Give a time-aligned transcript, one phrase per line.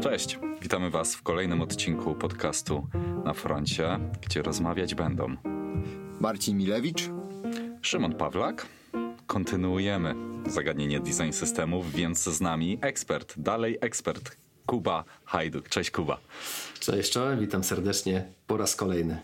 [0.00, 2.86] Cześć, witamy Was w kolejnym odcinku podcastu
[3.24, 5.36] na froncie, gdzie rozmawiać będą
[6.20, 7.10] Marcin Milewicz,
[7.82, 8.66] Szymon Pawlak.
[9.26, 10.14] Kontynuujemy
[10.46, 14.36] zagadnienie design systemów, więc z nami ekspert, dalej ekspert,
[14.66, 15.68] Kuba Hajduk.
[15.68, 16.18] Cześć Kuba.
[16.80, 19.20] Cześć, czołem, witam serdecznie po raz kolejny.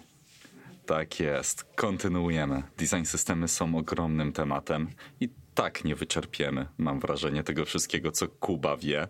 [0.86, 2.62] Tak jest, kontynuujemy.
[2.78, 4.88] Design systemy są ogromnym tematem
[5.20, 9.08] i tak nie wyczerpiemy, mam wrażenie, tego wszystkiego, co Kuba wie.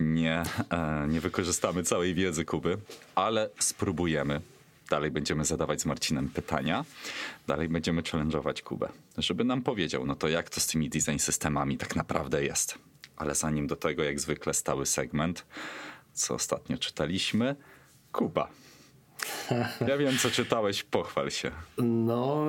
[0.00, 2.78] Nie, e, nie wykorzystamy całej wiedzy Kuby,
[3.14, 4.40] ale spróbujemy.
[4.90, 6.84] Dalej będziemy zadawać z Marcinem pytania.
[7.46, 8.88] Dalej będziemy challenge'ować Kubę,
[9.18, 12.78] żeby nam powiedział, no to jak to z tymi design systemami tak naprawdę jest.
[13.16, 15.46] Ale zanim do tego, jak zwykle, stały segment,
[16.12, 17.56] co ostatnio czytaliśmy.
[18.12, 18.48] Kuba.
[19.88, 21.50] Ja wiem, co czytałeś, pochwal się.
[21.78, 22.46] No,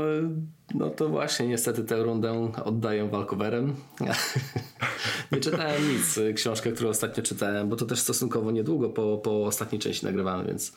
[0.74, 3.76] no to właśnie niestety tę rundę oddaję walkowerem.
[5.32, 6.20] Nie czytałem nic.
[6.36, 10.74] Książkę, którą ostatnio czytałem, bo to też stosunkowo niedługo po, po ostatniej części nagrywamy, więc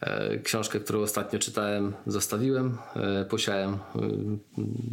[0.00, 2.78] e, książkę, którą ostatnio czytałem, zostawiłem.
[2.96, 3.78] E, posiałem,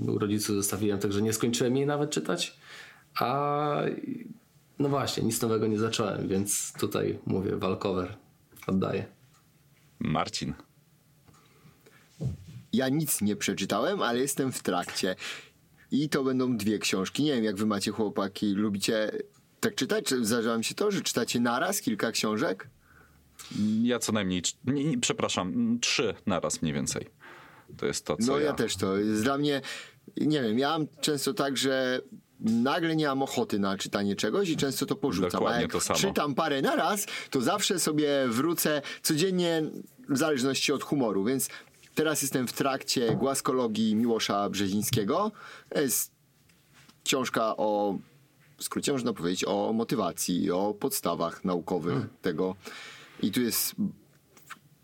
[0.08, 2.58] e, u rodziców zostawiłem, także nie skończyłem jej nawet czytać.
[3.20, 3.82] A
[4.80, 8.16] no właśnie, nic nowego nie zacząłem, więc tutaj mówię walkover.
[8.68, 9.06] Oddaję.
[10.00, 10.54] Marcin.
[12.74, 15.16] Ja nic nie przeczytałem, ale jestem w trakcie.
[15.92, 17.24] I to będą dwie książki.
[17.24, 18.54] Nie wiem, jak wy macie chłopaki.
[18.54, 19.12] Lubicie
[19.60, 20.06] tak czytać?
[20.06, 22.70] Czy zdarza się to, że czytacie naraz kilka książek?
[23.82, 27.08] Ja co najmniej, nie, nie, przepraszam, trzy naraz mniej więcej.
[27.78, 28.98] To jest to, co No ja, ja też to.
[28.98, 29.62] Jest dla mnie,
[30.18, 32.02] nie wiem, ja mam często tak, że
[32.40, 35.32] nagle nie mam ochoty na czytanie czegoś i często to porzucam.
[35.32, 36.00] Dokładnie A jak to samo.
[36.00, 39.64] czytam parę naraz, to zawsze sobie wrócę codziennie
[40.10, 41.50] w zależności od humoru, więc
[41.96, 45.32] teraz jestem w trakcie Głaskologii Miłosza Brzezińskiego.
[45.76, 46.12] Jest
[47.04, 47.98] książka o,
[48.58, 52.10] w skrócie można powiedzieć, o motywacji, o podstawach naukowych Hmm.
[52.22, 52.56] tego.
[53.22, 53.76] I tu jest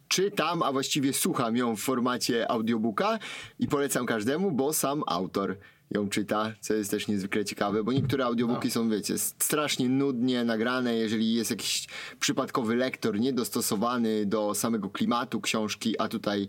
[0.08, 3.20] czytam, a właściwie słucham ją w formacie audiobooka
[3.60, 5.58] i polecam każdemu, bo sam autor
[5.92, 10.96] ją czyta, co jest też niezwykle ciekawe, bo niektóre audiobooki są, wiecie, strasznie nudnie nagrane,
[10.96, 11.88] jeżeli jest jakiś
[12.20, 16.48] przypadkowy lektor niedostosowany do samego klimatu książki, a tutaj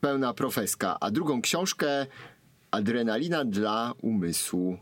[0.00, 0.96] pełna profeska.
[1.00, 2.06] A drugą książkę
[2.70, 4.78] Adrenalina dla umysłu,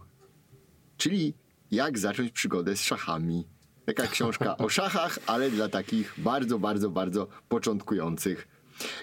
[0.96, 1.34] czyli
[1.70, 3.46] jak zacząć przygodę z szachami.
[3.86, 8.48] Taka książka o szachach, ale dla takich bardzo, bardzo, bardzo początkujących.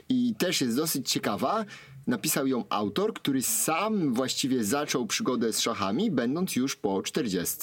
[0.09, 1.65] I też jest dosyć ciekawa.
[2.09, 7.57] Napisał ją autor, który sam właściwie zaczął przygodę z szachami, będąc już po 40.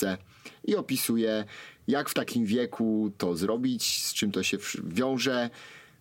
[0.65, 1.45] I opisuje,
[1.89, 5.51] jak w takim wieku to zrobić, z czym to się wiąże,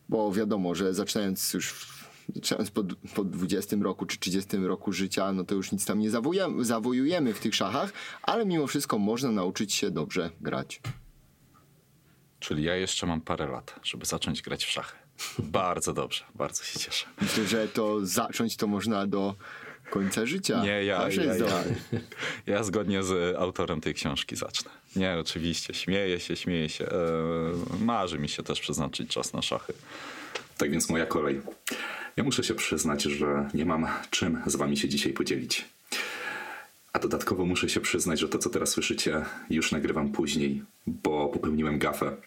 [0.09, 1.87] bo wiadomo, że zaczynając już
[2.35, 2.83] zaczynając po,
[3.15, 7.33] po 20 roku czy 30 roku życia, no to już nic tam nie zawojujemy, zawojujemy
[7.33, 10.81] w tych szachach, ale mimo wszystko można nauczyć się dobrze grać.
[12.39, 15.04] Czyli ja jeszcze mam parę lat, żeby zacząć grać w szachy.
[15.39, 17.05] Bardzo dobrze, bardzo się cieszę.
[17.21, 19.35] Myślę, że to zacząć to można do
[19.89, 20.63] końca życia.
[20.63, 21.63] Nie, ja, ja, jest ja, dobrze.
[22.47, 24.71] ja zgodnie z autorem tej książki zacznę.
[24.95, 26.85] Nie, oczywiście, śmieję się, śmieję się.
[26.91, 29.73] Eee, marzy mi się też przeznaczyć czas na szachy.
[30.57, 31.41] Tak więc moja kolej.
[32.17, 35.65] Ja muszę się przyznać, że nie mam czym z wami się dzisiaj podzielić.
[36.93, 41.79] A dodatkowo muszę się przyznać, że to, co teraz słyszycie, już nagrywam później, bo popełniłem
[41.79, 42.17] gafę.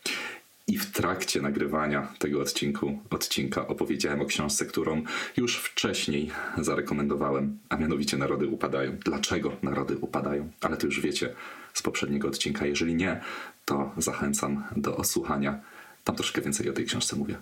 [0.69, 5.03] I w trakcie nagrywania tego odcinku, odcinka opowiedziałem o książce, którą
[5.37, 8.97] już wcześniej zarekomendowałem, a mianowicie Narody upadają.
[9.05, 10.51] Dlaczego narody upadają?
[10.61, 11.35] Ale to już wiecie
[11.75, 12.67] z poprzedniego odcinka.
[12.67, 13.21] Jeżeli nie,
[13.65, 15.61] to zachęcam do osłuchania.
[16.05, 17.37] Tam troszkę więcej o tej książce mówię.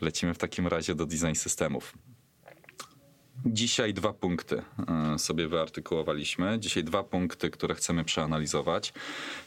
[0.00, 1.94] Lecimy w takim razie do design systemów.
[3.46, 4.62] Dzisiaj dwa punkty
[5.14, 6.58] e, sobie wyartykułowaliśmy.
[6.60, 8.92] Dzisiaj dwa punkty, które chcemy przeanalizować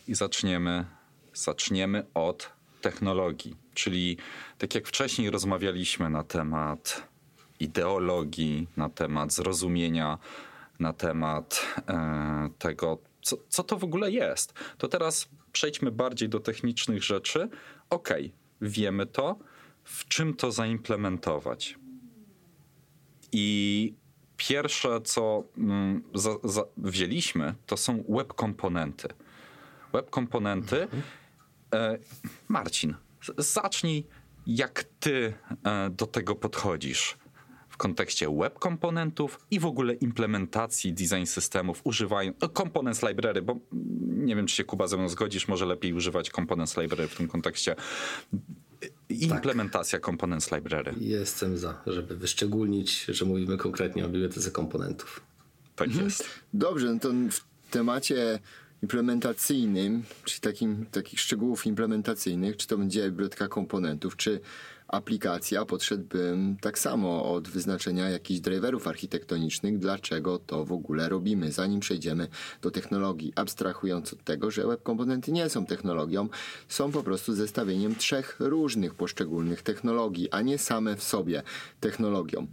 [0.08, 0.86] i zaczniemy,
[1.34, 3.56] zaczniemy od technologii.
[3.74, 4.18] Czyli
[4.58, 7.08] tak jak wcześniej rozmawialiśmy na temat
[7.60, 10.18] ideologii, na temat zrozumienia,
[10.80, 16.40] na temat e, tego, co, co to w ogóle jest, to teraz przejdźmy bardziej do
[16.40, 17.50] technicznych rzeczy.
[17.90, 19.40] Okej, wiemy to,
[19.84, 21.78] w czym to zaimplementować.
[23.32, 23.94] I
[24.38, 29.08] pierwsze, co mm, za, za, wzięliśmy, to są web komponenty.
[29.94, 30.84] Web komponenty.
[30.84, 30.88] E,
[32.48, 34.06] Marcin, z- zacznij,
[34.48, 35.34] jak ty
[35.66, 37.18] e, do tego podchodzisz
[37.70, 43.60] w kontekście web komponentów i w ogóle implementacji design systemów, używając components library, bo
[44.04, 47.28] nie wiem, czy się Kuba ze mną zgodzisz, może lepiej używać components library w tym
[47.28, 47.76] kontekście.
[49.10, 50.94] Implementacja components library.
[51.00, 55.22] Jestem za, żeby wyszczególnić, że mówimy konkretnie o bibliotece komponentów.
[55.76, 56.30] Tak jest.
[56.54, 58.40] Dobrze, no to w temacie
[58.84, 64.40] implementacyjnym, czyli takim, takich szczegółów implementacyjnych, czy to będzie biblioteka komponentów, czy
[64.88, 71.80] aplikacja, podszedłbym tak samo od wyznaczenia jakichś driverów architektonicznych, dlaczego to w ogóle robimy, zanim
[71.80, 72.28] przejdziemy
[72.62, 76.30] do technologii, abstrahując od tego, że web komponenty nie są technologią,
[76.68, 81.44] są po prostu zestawieniem trzech różnych poszczególnych technologii, a nie same w sobie
[81.80, 82.48] technologią.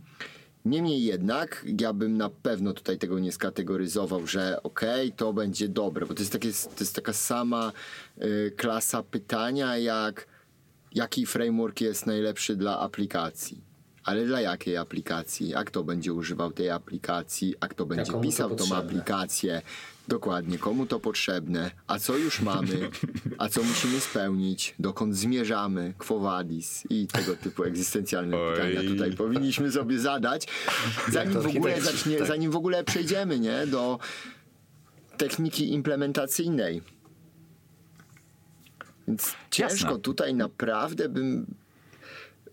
[0.64, 5.68] Niemniej jednak, ja bym na pewno tutaj tego nie skategoryzował, że okej, okay, to będzie
[5.68, 7.72] dobre, bo to jest, takie, to jest taka sama
[8.22, 10.26] y, klasa pytania, jak
[10.94, 13.64] jaki framework jest najlepszy dla aplikacji.
[14.04, 15.48] Ale dla jakiej aplikacji?
[15.48, 17.54] Jak kto będzie używał tej aplikacji?
[17.60, 19.62] A kto będzie ja, pisał tą aplikację?
[20.10, 21.70] Dokładnie, komu to potrzebne?
[21.86, 22.90] A co już mamy?
[23.38, 24.74] A co musimy spełnić?
[24.78, 25.94] Dokąd zmierzamy?
[25.98, 26.84] Quo vadis?
[26.90, 28.54] I tego typu egzystencjalne Oj.
[28.54, 30.46] pytania tutaj powinniśmy sobie zadać,
[31.08, 32.28] zanim w ogóle zacznie, tak.
[32.28, 33.66] zanim w ogóle przejdziemy, nie?
[33.66, 33.98] Do
[35.16, 36.82] techniki implementacyjnej.
[39.08, 40.00] Więc ciężko Jasne.
[40.00, 41.54] tutaj naprawdę bym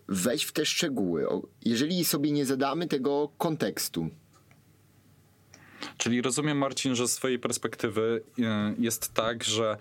[0.08, 1.26] wejść w te szczegóły,
[1.64, 4.10] jeżeli sobie nie zadamy tego kontekstu.
[5.96, 9.76] Czyli rozumiem, Marcin, że z Twojej perspektywy e, jest tak, że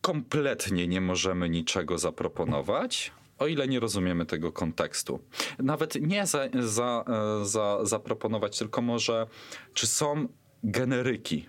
[0.00, 5.20] kompletnie nie możemy niczego zaproponować, o ile nie rozumiemy tego kontekstu.
[5.58, 7.04] Nawet nie za, za,
[7.40, 9.26] e, za, zaproponować, tylko może,
[9.74, 10.28] czy są
[10.62, 11.48] generyki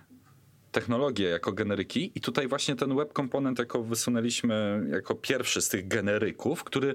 [0.72, 5.88] technologie jako generyki i tutaj właśnie ten web komponent jako wysunęliśmy jako pierwszy z tych
[5.88, 6.94] generyków, który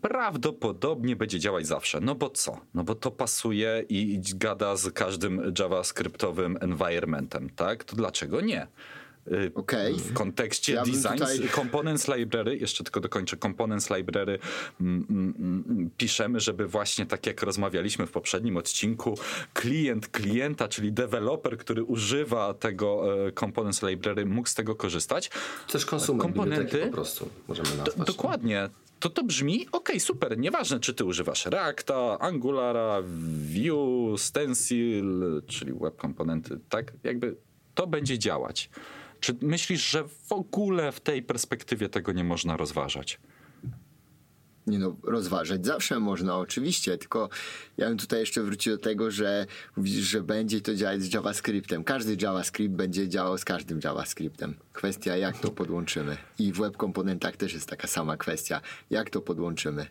[0.00, 2.00] prawdopodobnie będzie działać zawsze.
[2.00, 2.60] No bo co?
[2.74, 7.84] No bo to pasuje i gada z każdym javascriptowym environmentem, tak?
[7.84, 8.66] To dlaczego nie?
[9.32, 9.94] Y, okay.
[9.94, 11.48] w kontekście ja design tutaj...
[11.54, 14.38] components library, jeszcze tylko dokończę, components library
[14.80, 15.34] mm, mm,
[15.68, 19.18] mm, piszemy, żeby właśnie tak jak rozmawialiśmy w poprzednim odcinku,
[19.54, 25.30] klient klienta, czyli deweloper, który używa tego e, components library mógł z tego korzystać.
[25.72, 27.96] Też konsument komponenty po prostu możemy nazwać.
[27.96, 28.68] Do, dokładnie
[29.00, 33.02] to to brzmi, ok, super, nieważne czy ty używasz Reacta, Angulara,
[33.54, 37.36] Vue, Stencil, czyli web komponenty, tak, jakby
[37.74, 38.70] to będzie działać.
[39.20, 43.20] Czy myślisz, że w ogóle w tej perspektywie tego nie można rozważać?
[44.66, 47.28] Nie no, rozważać zawsze można, oczywiście, tylko
[47.76, 51.84] ja bym tutaj jeszcze wrócił do tego, że mówisz, że będzie to działać z JavaScriptem.
[51.84, 54.54] Każdy JavaScript będzie działał z każdym JavaScriptem.
[54.72, 56.16] Kwestia, jak to podłączymy.
[56.38, 58.60] I w web komponentach też jest taka sama kwestia,
[58.90, 59.86] jak to podłączymy.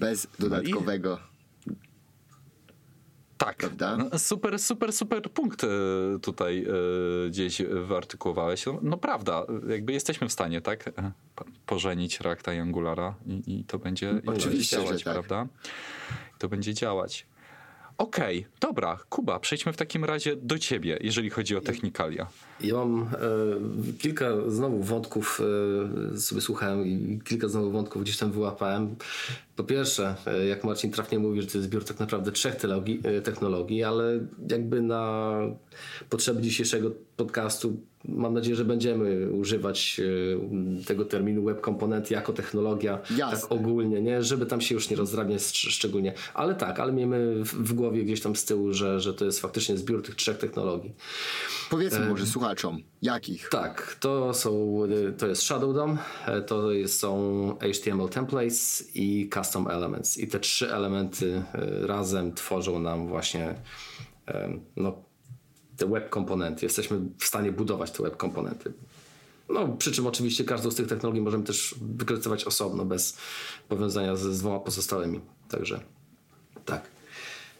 [0.00, 1.10] Bez dodatkowego.
[1.10, 1.35] No i
[3.38, 5.68] tak, no, super, super, super punkt e,
[6.22, 6.66] tutaj
[7.26, 8.66] e, gdzieś wyartykułowałeś.
[8.66, 11.12] No, no, prawda, jakby jesteśmy w stanie, tak, e,
[11.66, 15.12] pożenić Reacta i Angulara i, i to będzie Oczywiście, działać, tak.
[15.12, 15.46] prawda?
[16.38, 17.26] To będzie działać.
[17.98, 22.26] Okej, okay, dobra, Kuba, przejdźmy w takim razie do ciebie, jeżeli chodzi o technikalia.
[22.60, 23.08] Ja mam e,
[23.98, 25.40] kilka znowu wątków,
[26.14, 28.96] e, sobie słuchałem i kilka znowu wątków gdzieś tam wyłapałem.
[29.56, 33.00] Po pierwsze, e, jak Marcin trafnie mówi, że to jest zbiór tak naprawdę trzech technologii,
[33.04, 34.20] e, technologii ale
[34.50, 35.32] jakby na
[36.10, 37.76] potrzeby dzisiejszego podcastu
[38.08, 40.00] mam nadzieję, że będziemy używać
[40.80, 43.40] e, tego terminu web komponent jako technologia Jasne.
[43.40, 44.22] tak ogólnie, nie?
[44.22, 46.12] żeby tam się już nie rozdrabniać szczególnie.
[46.34, 49.76] Ale tak, ale miejmy w głowie gdzieś tam z tyłu, że, że to jest faktycznie
[49.76, 50.94] zbiór tych trzech technologii.
[51.70, 53.48] Powiedzmy może słuchaczom, jakich?
[53.48, 54.78] Tak, to są,
[55.18, 55.98] to jest Shadow DOM,
[56.46, 60.18] to są HTML templates i custom elements.
[60.18, 61.42] I te trzy elementy
[61.82, 63.54] razem tworzą nam właśnie
[64.76, 65.02] no,
[65.76, 66.66] te web komponenty.
[66.66, 68.72] Jesteśmy w stanie budować te web komponenty.
[69.48, 73.16] No, przy czym oczywiście każdą z tych technologii możemy też wykreować osobno, bez
[73.68, 75.20] powiązania z, z dwoma pozostałymi.
[75.48, 75.80] Także
[76.64, 76.95] tak.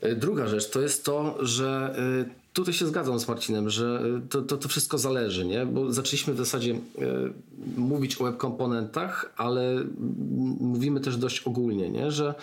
[0.00, 4.28] E, druga rzecz to jest to, że e, tutaj się zgadzam z Marcinem, że e,
[4.28, 5.66] to, to, to wszystko zależy, nie?
[5.66, 6.78] bo zaczęliśmy w zasadzie
[7.76, 9.84] mówić o web komponentach, ale
[10.60, 12.10] mówimy też dość ogólnie, nie?
[12.10, 12.34] że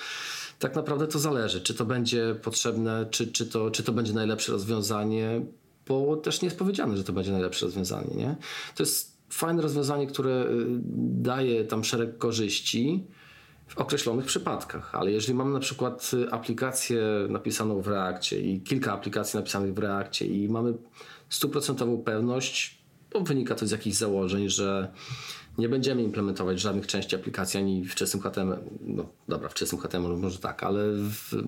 [0.59, 4.51] tak naprawdę to zależy, czy to będzie potrzebne, czy, czy, to, czy to będzie najlepsze
[4.51, 5.41] rozwiązanie
[5.87, 8.15] bo też nie jest powiedziane, że to będzie najlepsze rozwiązanie.
[8.15, 8.35] Nie?
[8.75, 10.45] To jest fajne rozwiązanie, które
[11.21, 13.03] daje tam szereg korzyści
[13.73, 18.93] w określonych przypadkach, ale jeżeli mamy na przykład y, aplikację napisaną w Reakcie i kilka
[18.93, 20.73] aplikacji napisanych w Reakcie i mamy
[21.29, 24.91] stuprocentową pewność, bo wynika to z jakichś założeń, że
[25.57, 28.59] nie będziemy implementować żadnych części aplikacji ani w czystym HTML.
[28.81, 31.43] No dobra, w czystym HTML może tak, ale w,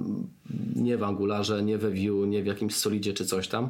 [0.75, 3.70] nie w Angularze, nie we Vue, nie w jakimś Solidzie czy coś tam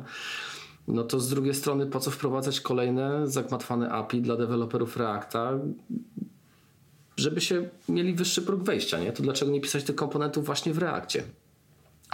[0.88, 5.60] no to z drugiej strony po co wprowadzać kolejne zagmatwane API dla deweloperów Reacta,
[7.18, 9.12] żeby się mieli wyższy próg wejścia, nie?
[9.12, 11.24] To dlaczego nie pisać tych komponentów właśnie w Reakcie?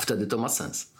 [0.02, 0.92] Wtedy to ma sens.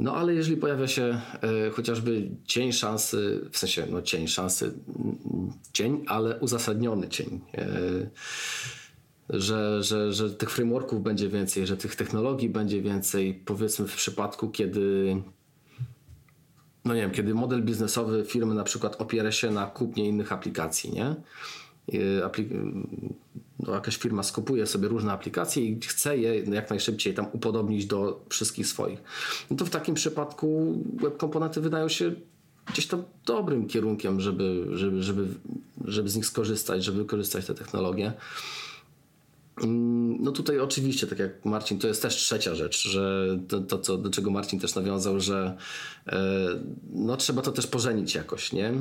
[0.00, 1.20] No ale jeżeli pojawia się
[1.66, 4.72] e, chociażby cień szansy, w sensie no cień szansy,
[5.72, 7.66] cień, ale uzasadniony cień, e,
[9.30, 14.50] że, że, że tych frameworków będzie więcej, że tych technologii będzie więcej, powiedzmy w przypadku,
[14.50, 15.16] kiedy
[16.84, 20.92] no nie wiem, kiedy model biznesowy firmy na przykład opiera się na kupnie innych aplikacji,
[20.92, 21.14] nie?
[22.24, 22.50] Aplik-
[23.58, 28.24] no jakaś firma skupuje sobie różne aplikacje i chce je jak najszybciej tam upodobnić do
[28.28, 29.02] wszystkich swoich.
[29.50, 32.14] No to w takim przypadku web komponenty wydają się
[32.66, 35.26] gdzieś tam dobrym kierunkiem, żeby, żeby, żeby,
[35.84, 38.12] żeby z nich skorzystać, żeby wykorzystać te technologie.
[40.18, 43.26] No tutaj oczywiście, tak jak Marcin, to jest też trzecia rzecz, że
[43.68, 45.56] to, to do czego Marcin też nawiązał, że
[46.06, 46.20] e,
[46.92, 48.68] no trzeba to też pożenić jakoś, nie?
[48.68, 48.74] E,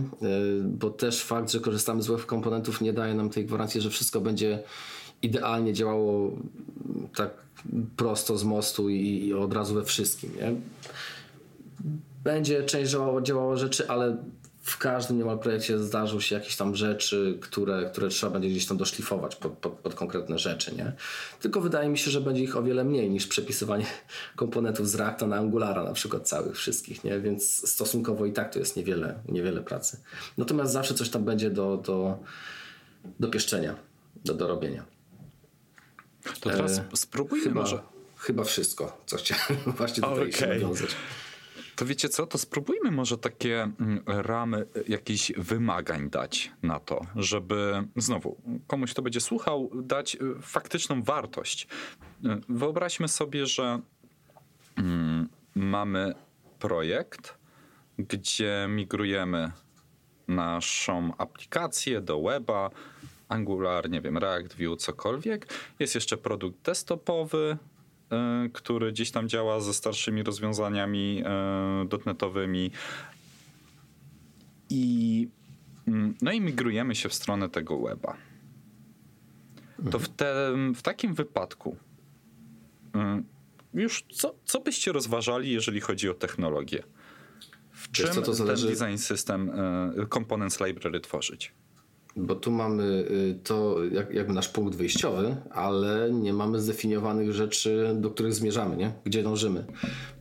[0.64, 4.22] bo też fakt, że korzystamy z web komponentów nie daje nam tej gwarancji, że wszystko
[4.22, 4.64] będzie
[5.22, 6.32] idealnie działało
[7.16, 7.32] tak
[7.98, 10.56] prosto z mostu i, i od razu we wszystkim, nie?
[12.24, 14.18] Będzie część działało, działało rzeczy, ale
[14.62, 18.78] w każdym niemal projekcie zdarzą się jakieś tam rzeczy, które, które trzeba będzie gdzieś tam
[18.78, 20.94] doszlifować pod, pod, pod, konkretne rzeczy, nie?
[21.40, 23.86] Tylko wydaje mi się, że będzie ich o wiele mniej niż przepisywanie
[24.36, 27.20] komponentów z Reacta na Angulara na przykład całych wszystkich, nie?
[27.20, 29.98] Więc stosunkowo i tak to jest niewiele, niewiele pracy.
[30.38, 32.20] Natomiast zawsze coś tam będzie do, do,
[33.20, 33.76] do pieszczenia,
[34.26, 34.86] do dorobienia.
[36.42, 37.80] To teraz e, spróbujmy chyba, może.
[38.18, 40.48] Chyba wszystko, co chciałem właśnie tutaj okay.
[40.48, 40.90] nawiązać.
[41.82, 47.88] To wiecie co, to spróbujmy może takie mm, ramy jakichś wymagań dać na to, żeby
[47.96, 51.68] znowu komuś, kto będzie słuchał, dać y, faktyczną wartość.
[52.26, 53.80] Y, wyobraźmy sobie, że
[54.76, 56.14] mm, mamy
[56.60, 57.38] projekt,
[57.98, 59.52] gdzie migrujemy
[60.28, 62.70] naszą aplikację do weba,
[63.28, 65.54] Angular, nie wiem, React, Vue, cokolwiek.
[65.80, 67.71] Jest jeszcze produkt desktopowy, E,
[68.54, 72.72] który gdzieś tam działa ze starszymi rozwiązaniami e, dotnetowymi.
[74.70, 75.28] I,
[75.88, 78.18] mm, no i migrujemy się w stronę tego weba.
[79.92, 81.78] To w, te, w takim wypadku
[82.94, 83.24] mm,
[83.74, 86.84] już co, co byście rozważali, jeżeli chodzi o technologię?
[87.72, 88.68] W czym co, to zależy...
[88.68, 91.54] ten design system, e, components library tworzyć?
[92.16, 93.76] Bo tu mamy y, to
[94.14, 98.94] jakby nasz punkt wyjściowy, ale nie mamy zdefiniowanych rzeczy, do których zmierzamy, nie?
[99.04, 99.66] Gdzie dążymy.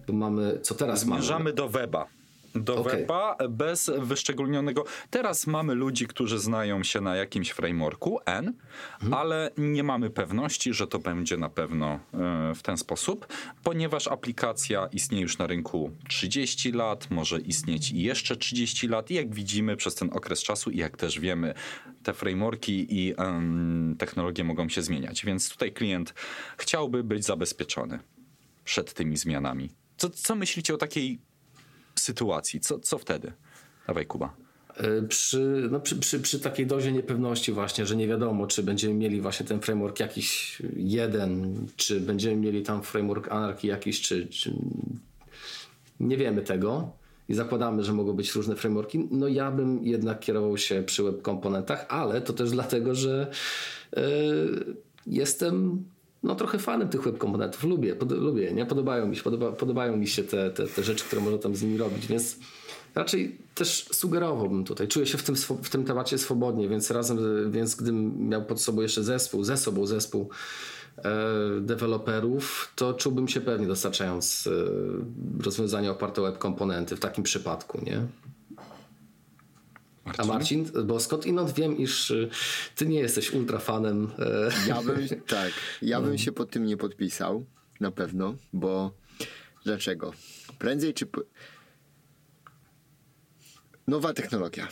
[0.06, 1.20] Bo mamy, co teraz zmierzamy mamy?
[1.23, 2.20] Zmierzamy do weba
[2.54, 2.97] do okay.
[2.97, 4.85] weba bez wyszczególnionego.
[5.11, 8.54] Teraz mamy ludzi, którzy znają się na jakimś frameworku N,
[8.95, 9.14] mhm.
[9.14, 13.26] ale nie mamy pewności, że to będzie na pewno e, w ten sposób,
[13.62, 19.35] ponieważ aplikacja istnieje już na rynku 30 lat, może istnieć jeszcze 30 lat i jak
[19.35, 21.54] widzimy przez ten okres czasu i jak też wiemy,
[22.02, 26.14] te frameworki i um, technologie mogą się zmieniać, więc tutaj klient
[26.57, 27.99] chciałby być zabezpieczony
[28.64, 29.71] przed tymi zmianami.
[29.97, 31.19] Co, co myślicie o takiej
[32.00, 32.61] sytuacji?
[32.61, 33.33] Co, co wtedy?
[33.87, 34.37] Dawaj, Kuba.
[34.76, 38.95] E, przy, no przy, przy, przy, takiej dozie niepewności właśnie, że nie wiadomo, czy będziemy
[38.95, 44.54] mieli właśnie ten framework jakiś jeden, czy będziemy mieli tam framework Anarchy jakiś, czy, czy
[46.00, 46.92] nie wiemy tego
[47.28, 51.23] i zakładamy, że mogą być różne frameworki, no ja bym jednak kierował się przy web
[51.23, 53.30] komponentach, ale to też dlatego, że
[53.97, 54.02] yy,
[55.07, 55.85] jestem
[56.23, 57.65] no trochę fanem tych web komponentów.
[57.65, 58.67] Lubię, pod, lubię, nie?
[58.67, 61.62] Podobają mi się, podoba, podobają mi się te, te, te rzeczy, które można tam z
[61.62, 62.37] nimi robić, więc
[62.95, 64.89] raczej też sugerowałbym tutaj.
[64.89, 67.19] Czuję się w tym, w tym temacie swobodnie, więc razem,
[67.50, 70.29] więc gdybym miał pod sobą jeszcze zespół, ze sobą zespół
[70.99, 71.11] e,
[71.61, 77.81] deweloperów, to czułbym się pewnie dostarczając e, rozwiązania oparte o web komponenty w takim przypadku,
[77.85, 78.07] nie?
[80.04, 80.25] Marcin?
[80.25, 82.30] A Marcin, bo skąd inąd wiem, iż y,
[82.76, 84.11] ty nie jesteś ultrafanem.
[84.19, 85.52] E, ja bym, tak,
[85.83, 87.45] ja bym się pod tym nie podpisał,
[87.80, 88.92] na pewno, bo
[89.64, 90.12] dlaczego?
[90.59, 91.07] Prędzej czy...
[93.87, 94.69] Nowa technologia,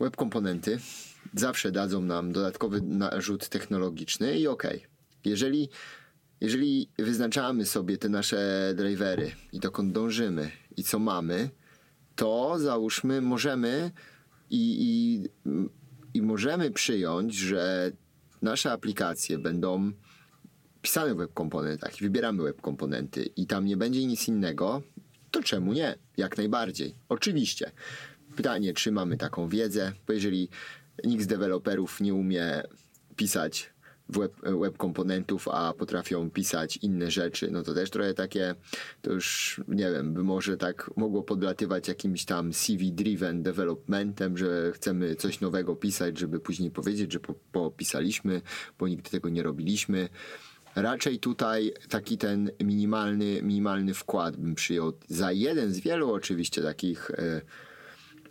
[0.00, 0.78] web komponenty
[1.34, 4.76] zawsze dadzą nam dodatkowy narzut technologiczny i okej.
[4.76, 4.88] Okay.
[5.24, 5.68] Jeżeli,
[6.40, 11.50] jeżeli wyznaczamy sobie te nasze drivery i dokąd dążymy i co mamy,
[12.16, 13.90] to załóżmy, możemy
[14.50, 15.28] i, i,
[16.14, 17.92] i możemy przyjąć, że
[18.42, 19.92] nasze aplikacje będą
[20.82, 24.82] pisane w web komponentach wybieramy web komponenty i tam nie będzie nic innego,
[25.30, 25.94] to czemu nie?
[26.16, 26.94] Jak najbardziej.
[27.08, 27.70] Oczywiście.
[28.36, 30.48] Pytanie, czy mamy taką wiedzę, bo jeżeli
[31.04, 32.62] nikt z deweloperów nie umie
[33.16, 33.70] pisać
[34.08, 38.54] web, web komponentów, a potrafią pisać inne rzeczy, no to też trochę takie,
[39.02, 45.14] to już nie wiem, by może tak mogło podlatywać jakimś tam CV-driven developmentem, że chcemy
[45.14, 48.42] coś nowego pisać, żeby później powiedzieć, że po, popisaliśmy,
[48.78, 50.08] bo nigdy tego nie robiliśmy.
[50.74, 57.10] raczej tutaj taki ten minimalny, minimalny wkład bym przyjął za jeden z wielu oczywiście takich
[57.10, 57.40] e,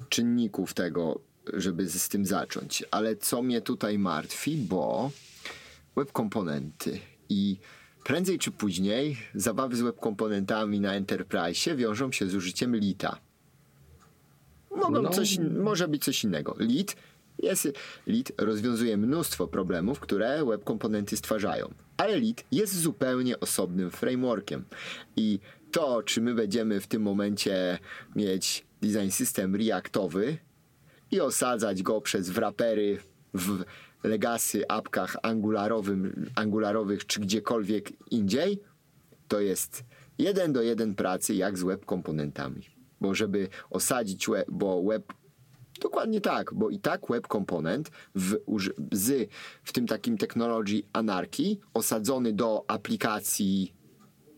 [0.10, 1.20] czynników tego,
[1.54, 2.84] żeby z tym zacząć.
[2.92, 5.12] Ale co mnie tutaj martwi, bo
[5.96, 7.00] web komponenty
[7.30, 7.58] i
[8.04, 13.18] prędzej czy później zabawy z web komponentami na Enterprise wiążą się z użyciem lita.
[14.76, 15.10] Mogą No.
[15.10, 16.56] coś, może być coś innego.
[16.60, 16.96] Lit
[17.40, 17.68] jest,
[18.08, 21.74] Lit rozwiązuje mnóstwo problemów, które web komponenty stwarzają.
[21.98, 24.66] Ale Lit jest zupełnie osobnym frameworkiem.
[25.16, 25.40] I
[25.72, 27.80] to, czy my będziemy w tym momencie
[28.16, 30.38] mieć design system reactowy
[31.12, 32.98] i osadzać go przez wrapery
[33.34, 33.64] w
[34.08, 38.62] legacy apkach angularowym, angularowych czy gdziekolwiek indziej,
[39.28, 39.84] to jest
[40.18, 42.62] jeden do jeden pracy jak z web komponentami.
[43.02, 45.14] Bo żeby osadzić web, bo web
[45.82, 48.36] Dokładnie tak, bo i tak web komponent w,
[48.92, 49.30] z,
[49.64, 53.74] w tym takim technologii anarchii osadzony do aplikacji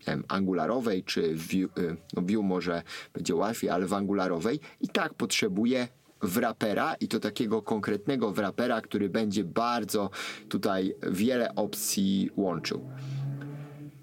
[0.06, 2.82] wiem, angularowej czy view, y, no view może
[3.12, 5.88] będzie łatwiej, ale w angularowej i tak potrzebuje
[6.22, 10.10] wrapera i to takiego konkretnego wrapera, który będzie bardzo
[10.48, 12.88] tutaj wiele opcji łączył.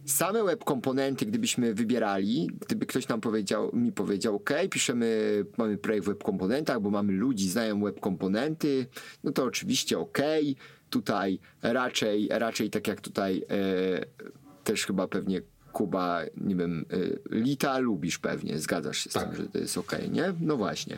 [0.05, 6.05] Same web komponenty, gdybyśmy wybierali, gdyby ktoś nam powiedział, mi powiedział, OK, piszemy, mamy projekt
[6.05, 8.85] w web komponentach, bo mamy ludzi, znają web komponenty,
[9.23, 10.17] no to oczywiście OK.
[10.89, 14.05] Tutaj raczej, raczej tak jak tutaj e,
[14.63, 15.41] też chyba pewnie
[15.73, 16.85] Kuba, nie wiem,
[17.31, 19.23] e, Lita lubisz pewnie, zgadzasz się z Tak.
[19.25, 20.33] tym, że to jest OK, nie?
[20.41, 20.97] No właśnie.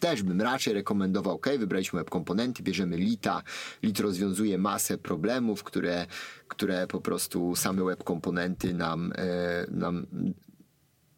[0.00, 3.42] Też bym raczej rekomendował, ok, wybraliśmy web komponenty, bierzemy Lita.
[3.82, 6.06] Lit rozwiązuje masę problemów, które,
[6.48, 10.06] które po prostu same web komponenty nam, e, nam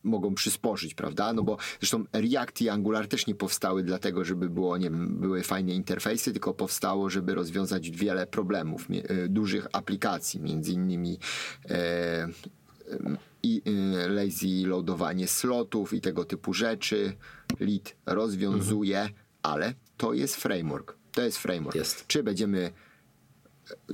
[0.03, 1.33] mogą przysporzyć, prawda?
[1.33, 5.43] No bo zresztą React i Angular też nie powstały dlatego, żeby było, nie wiem, były
[5.43, 11.19] fajne interfejsy, tylko powstało, żeby rozwiązać wiele problemów e, dużych aplikacji, między innymi
[11.71, 12.29] e,
[13.43, 13.63] i
[14.07, 17.17] y, lazy loadowanie slotów i tego typu rzeczy.
[17.61, 19.09] Lead rozwiązuje,
[19.43, 20.97] ale to jest framework.
[21.13, 21.77] To jest framework.
[21.77, 22.07] Jest.
[22.07, 22.73] Czy będziemy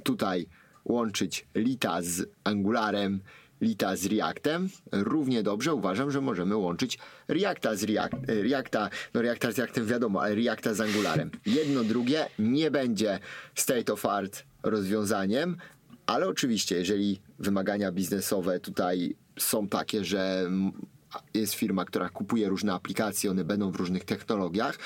[0.05, 0.47] tutaj
[0.85, 3.21] łączyć Lita z Angularem,
[3.61, 9.23] Lita z Reactem, równie dobrze uważam, że możemy łączyć Reacta z React, e, Reacta, no
[9.23, 11.31] Reacta z Reactem wiadomo, ale Reacta z Angularem.
[11.47, 13.19] Jedno, drugie nie będzie
[13.55, 15.57] state of art rozwiązaniem,
[16.07, 20.51] ale oczywiście, jeżeli wymagania biznesowe tutaj są takie, że
[21.35, 24.79] jest firma, która kupuje różne aplikacje, one będą w różnych technologiach,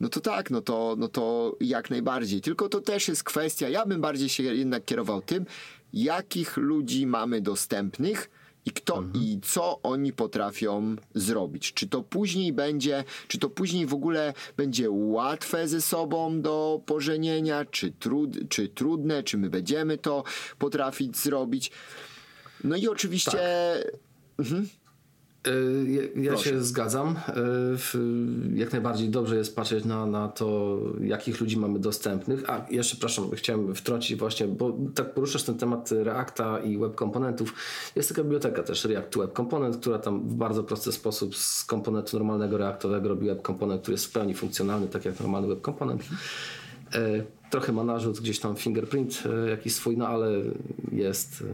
[0.00, 2.40] no to tak, no to, no to jak najbardziej.
[2.40, 5.46] Tylko to też jest kwestia, ja bym bardziej się jednak kierował tym,
[5.92, 8.30] jakich ludzi mamy dostępnych
[8.64, 11.72] i kto i co oni potrafią zrobić.
[11.72, 17.64] Czy to później będzie, czy to później w ogóle będzie łatwe ze sobą do pożenienia,
[17.64, 20.24] czy, trud, czy trudne, czy my będziemy to
[20.58, 21.70] potrafić zrobić.
[22.64, 23.38] No i oczywiście
[25.48, 27.16] Y, Ja, ja się zgadzam.
[27.94, 32.50] Y, Jak najbardziej dobrze jest patrzeć na, na to, jakich ludzi mamy dostępnych.
[32.50, 37.54] A jeszcze, przepraszam, chciałem wtrącić właśnie, bo tak poruszasz ten temat Reacta i web komponentów.
[37.96, 42.18] Jest taka biblioteka też React Web Component, która tam w bardzo prosty sposób z komponentu
[42.18, 46.02] normalnego reaktowego robi web komponent, który jest w pełni funkcjonalny, tak jak normalny web komponent.
[46.92, 50.28] E, Trochę ma narzut, gdzieś tam fingerprint jakiś swój, no ale
[50.92, 51.44] jest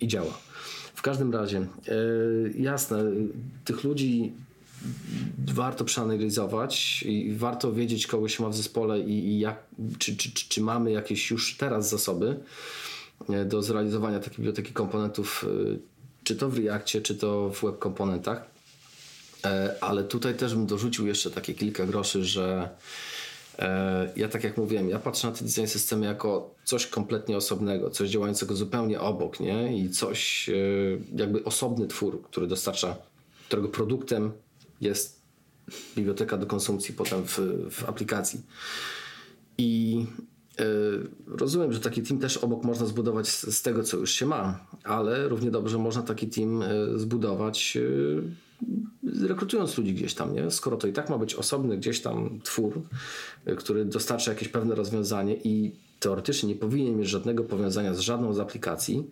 [0.00, 0.38] i działa.
[0.98, 1.94] W każdym razie, e,
[2.58, 3.04] jasne,
[3.64, 4.32] tych ludzi
[5.46, 9.44] warto przeanalizować i warto wiedzieć, kogo się ma w zespole i,
[9.98, 12.40] czy, czy, czy, mamy jakieś już teraz zasoby
[13.28, 15.76] e, do zrealizowania takiej biblioteki komponentów, e,
[16.24, 18.44] czy to w Reakcie, czy to w web komponentach.
[19.80, 22.68] Ale tutaj też bym dorzucił jeszcze takie kilka groszy, że
[24.16, 28.10] ja tak jak mówiłem, ja patrzę na te design systemy jako coś kompletnie osobnego, coś
[28.10, 29.78] działającego zupełnie obok, nie?
[29.78, 30.52] I coś, e,
[31.16, 32.96] jakby osobny twór, który dostarcza,
[33.46, 34.32] którego produktem
[34.80, 35.22] jest
[35.96, 37.38] biblioteka do konsumpcji potem w,
[37.70, 38.40] w aplikacji.
[39.58, 40.37] I e,
[41.26, 45.28] rozumiem, że taki team też obok można zbudować z, tego, co już się ma, ale
[45.28, 48.48] równie dobrze można taki team e, zbudować e,
[49.28, 50.50] rekrutując ludzi gdzieś tam, nie?
[50.50, 52.82] Skoro to i tak ma być osobny gdzieś tam twór,
[53.48, 58.34] y, który dostarcza jakieś pewne rozwiązanie i teoretycznie nie powinien mieć żadnego powiązania z żadną
[58.34, 59.10] z aplikacji,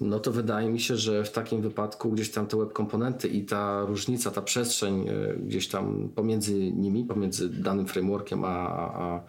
[0.00, 3.44] no to wydaje mi się, że w takim wypadku gdzieś tam te web komponenty i
[3.44, 9.20] ta różnica, ta przestrzeń y, gdzieś tam pomiędzy nimi, pomiędzy danym frameworkiem a, a,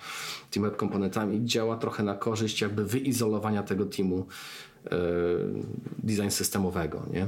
[0.51, 4.19] tymi web komponentami działa trochę na korzyść jakby wyizolowania tego teamu
[4.85, 4.89] y,
[6.03, 7.27] design systemowego, nie?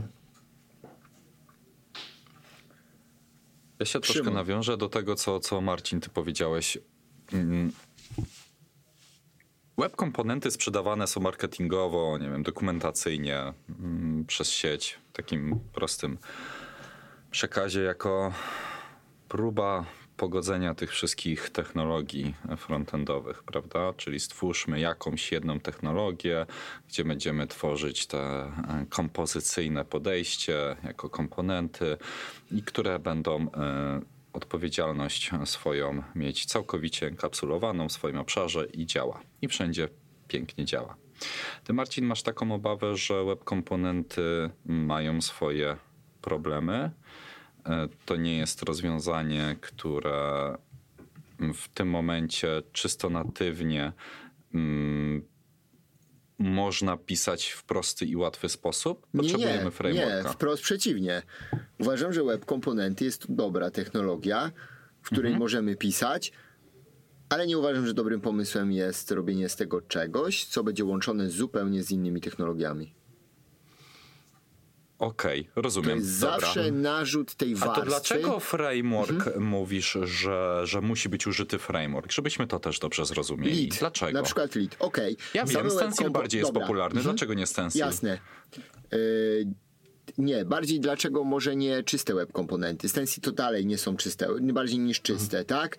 [3.79, 6.77] Ja się troszkę nawiążę do tego, co, co Marcin, ty powiedziałeś.
[7.33, 7.71] Mm.
[9.79, 16.17] Web komponenty sprzedawane są marketingowo, nie wiem, dokumentacyjnie mm, przez sieć w takim prostym
[17.31, 18.33] przekazie jako
[19.29, 19.85] próba
[20.17, 23.93] pogodzenia tych wszystkich technologii frontendowych, prawda?
[23.97, 26.45] Czyli stwórzmy jakąś jedną technologię,
[26.87, 31.97] gdzie będziemy tworzyć te e, kompozycyjne podejście jako komponenty
[32.51, 34.01] i które będą e,
[34.33, 39.19] odpowiedzialność swoją mieć całkowicie enkapsulowaną w swoim obszarze i działa.
[39.41, 39.89] I wszędzie
[40.27, 40.95] pięknie działa.
[41.63, 45.77] Ty, Marcin, masz taką obawę, że web komponenty mają swoje
[46.21, 46.91] problemy.
[47.65, 50.57] E, to nie jest rozwiązanie, które
[51.53, 53.93] w tym momencie czysto natywnie
[54.53, 55.25] mm,
[56.39, 59.07] można pisać w prosty i łatwy sposób?
[59.17, 60.23] Potrzebujemy nie, nie, frameworka.
[60.23, 61.21] Nie, wprost przeciwnie.
[61.79, 64.51] Uważam, że web komponenty jest dobra technologia,
[65.01, 65.39] w której Mhm.
[65.39, 66.31] możemy pisać,
[67.29, 71.83] ale nie uważam, że dobrym pomysłem jest robienie z tego czegoś, co będzie łączone zupełnie
[71.83, 72.93] z innymi technologiami.
[74.99, 75.97] Okej, To rozumiem.
[75.99, 76.39] jest Dobra.
[76.39, 77.79] zawsze narzut tej A warstwy.
[77.81, 79.43] to dlaczego framework Mhm.
[79.43, 82.11] mówisz, że, że musi być użyty framework?
[82.11, 83.61] Żebyśmy to też dobrze zrozumieli.
[83.67, 83.79] Lead.
[83.79, 84.11] Dlaczego?
[84.11, 84.75] Na przykład lead.
[84.79, 85.17] Okej.
[85.33, 86.61] Ja Same wiem, Stencil kompo- bardziej jest Dobra.
[86.61, 86.99] popularny.
[86.99, 87.15] Mhm.
[87.15, 87.79] Dlaczego nie Stencil?
[87.79, 88.19] Jasne.
[88.93, 89.47] Y,
[90.17, 92.89] nie, bardziej dlaczego może nie czyste web komponenty.
[92.89, 95.77] Stencil to dalej nie są czyste, bardziej niż czyste, tak?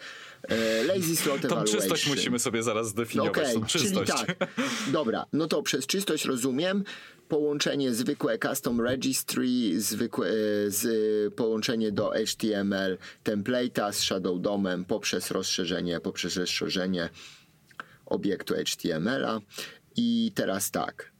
[0.52, 1.80] Y, lazy slot Tą evaluation.
[1.80, 3.38] czystość musimy sobie zaraz No zdefiniować.
[3.38, 4.12] Okej, tą czyli czystość.
[4.12, 4.36] tak.
[4.92, 6.84] Dobra, no to przez czystość rozumiem
[7.28, 10.32] połączenie zwykłe custom registry, zwykłe, e,
[10.70, 17.08] z, połączenie do HTML template'a z Shadow DOMem poprzez rozszerzenie, poprzez rozszerzenie
[18.06, 19.40] obiektu HTML-a.
[19.96, 21.12] I teraz tak,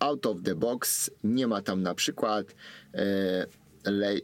[0.00, 2.54] out of the box nie ma tam na przykład
[2.94, 3.46] e,
[3.84, 4.20] la, e,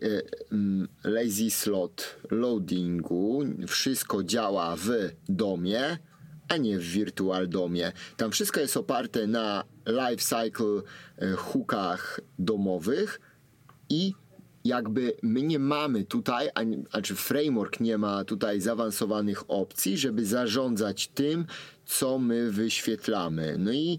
[0.52, 3.44] mm, lazy slot loadingu.
[3.68, 4.88] Wszystko działa w
[5.28, 5.98] domie,
[6.48, 7.92] a nie w virtual domie.
[8.16, 10.82] Tam wszystko jest oparte na lifecycle
[11.18, 13.20] e, hookach domowych
[13.88, 14.12] i
[14.64, 21.08] jakby my nie mamy tutaj, ani- znaczy framework nie ma tutaj zaawansowanych opcji, żeby zarządzać
[21.08, 21.46] tym,
[21.86, 23.56] co my wyświetlamy.
[23.58, 23.98] No i,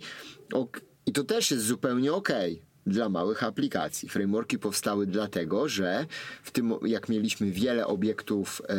[0.53, 2.29] ok, i to też jest zupełnie ok
[2.85, 4.09] dla małych aplikacji.
[4.09, 6.05] Frameworki powstały dlatego, że
[6.43, 8.75] w tym, jak mieliśmy wiele obiektów e,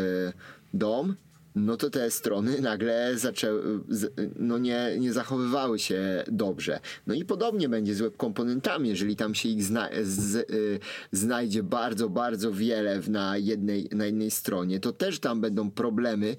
[0.74, 1.14] DOM,
[1.54, 3.80] no to te strony nagle zaczęły,
[4.36, 6.80] no nie, nie zachowywały się dobrze.
[7.06, 10.80] No i podobnie będzie z web komponentami, jeżeli tam się ich zna, z, y,
[11.12, 16.36] znajdzie bardzo, bardzo wiele w, na, jednej, na jednej stronie, to też tam będą problemy,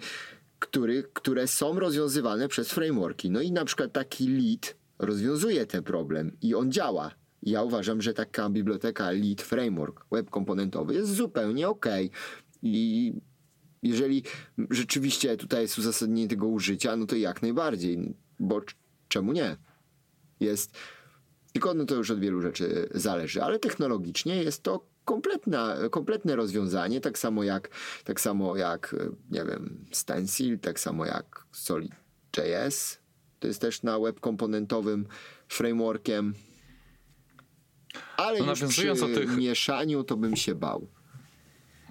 [0.59, 3.29] który, które są rozwiązywane przez frameworki.
[3.29, 7.11] No i na przykład taki lead rozwiązuje ten problem i on działa.
[7.43, 11.85] Ja uważam, że taka biblioteka Lead Framework web komponentowy jest zupełnie ok.
[12.61, 13.13] I
[13.83, 14.23] jeżeli
[14.69, 18.61] rzeczywiście tutaj jest uzasadnienie tego użycia, no to jak najbardziej, bo
[19.07, 19.57] czemu nie?
[20.39, 20.77] Jest,
[21.53, 27.01] tylko no to już od wielu rzeczy zależy, ale technologicznie jest to kompletna, kompletne rozwiązanie,
[27.01, 27.69] tak samo jak,
[28.03, 28.95] tak samo jak,
[29.31, 32.98] nie wiem, Stencil, tak samo jak Solid.js,
[33.39, 35.05] to jest też na web komponentowym
[35.47, 36.33] frameworkiem,
[38.17, 40.87] ale No już przy do tych- mieszaniu to bym się bał.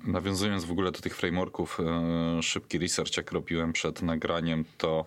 [0.07, 5.07] Nawiązując w ogóle do tych frameworków, e, szybki research, jak robiłem przed nagraniem, to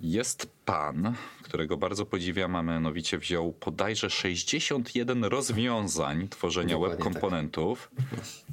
[0.00, 7.90] jest pan, którego bardzo podziwiam, a mianowicie wziął bodajże 61 rozwiązań tworzenia Dokładnie web komponentów.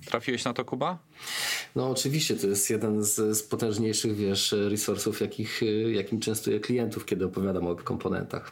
[0.05, 0.97] Trafiłeś na to, Kuba?
[1.75, 7.25] No oczywiście, to jest jeden z, z potężniejszych, wiesz, resursów, jakich, jakim częstuję klientów, kiedy
[7.25, 8.51] opowiadam o komponentach.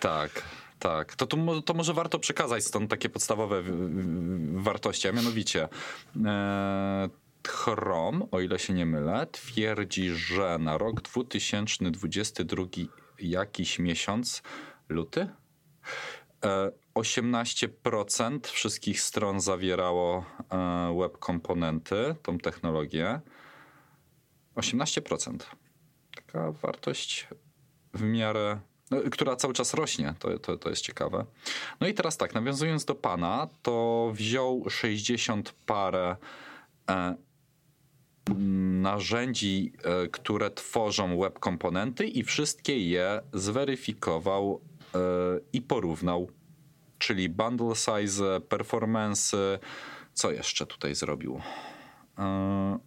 [0.00, 0.42] Tak,
[0.78, 1.14] tak.
[1.14, 3.62] To, to, to może warto przekazać stąd takie podstawowe
[4.54, 5.68] wartości, a mianowicie
[6.26, 7.08] e,
[7.48, 12.64] Chrome, o ile się nie mylę, twierdzi, że na rok 2022
[13.18, 14.42] jakiś miesiąc,
[14.88, 15.28] luty,
[16.44, 23.20] e, 18% wszystkich stron zawierało e, web komponenty, tą technologię.
[24.56, 25.36] 18%.
[26.14, 27.28] Taka wartość
[27.94, 31.26] w miarę, no, która cały czas rośnie, to, to, to jest ciekawe.
[31.80, 36.16] No i teraz tak, nawiązując do pana, to wziął 60 parę
[36.90, 37.16] e,
[38.80, 44.60] narzędzi, e, które tworzą web komponenty i wszystkie je zweryfikował
[44.94, 44.98] e,
[45.52, 46.30] i porównał.
[46.98, 49.58] Czyli bundle size, performance,
[50.12, 51.40] co jeszcze tutaj zrobił?
[52.18, 52.78] E,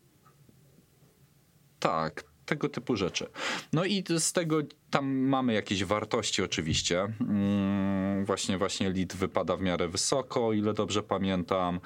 [1.80, 3.30] tak, tego typu rzeczy.
[3.74, 4.58] No i z tego
[4.90, 7.08] tam mamy jakieś wartości oczywiście.
[7.22, 11.80] Mm, Właśnie, właśnie lead wypada w miarę wysoko, ile dobrze pamiętam.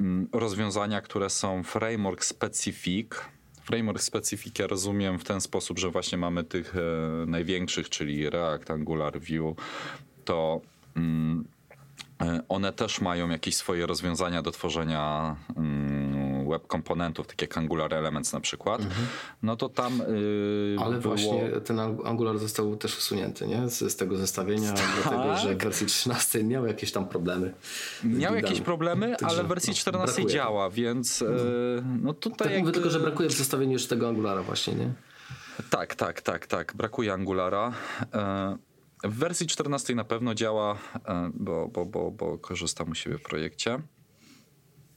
[0.00, 3.08] Mm, Rozwiązania, które są framework specific.
[3.64, 6.80] Framework specyfikę rozumiem w ten sposób, że właśnie mamy tych e,
[7.26, 9.54] największych, czyli React, Angular, Vue,
[10.24, 10.60] to
[10.96, 11.44] mm,
[12.20, 15.36] e, one też mają jakieś swoje rozwiązania do tworzenia
[16.52, 18.82] web komponentów, takie jak Angular Elements na przykład.
[19.42, 21.14] No to tam y, Ale było...
[21.14, 23.68] właśnie ten Ang- Angular został też usunięty nie?
[23.68, 27.54] Z, z tego zestawienia, dlatego że w wersji 13 miał jakieś tam problemy.
[28.04, 30.34] Miał jakieś problemy, Także, ale w wersji no, 14 brakuje.
[30.34, 31.26] działa, więc e,
[32.02, 32.72] no tutaj Tak mówię jakby...
[32.72, 34.92] tylko, że brakuje w zestawieniu już tego Angulara właśnie, nie?
[35.70, 36.72] Tak, tak, tak, tak.
[36.76, 37.72] Brakuje Angulara.
[38.14, 38.56] E,
[39.04, 43.22] W wersji 14 na pewno działa, e, bo, bo, bo, bo korzystam u siebie w
[43.22, 43.78] projekcie.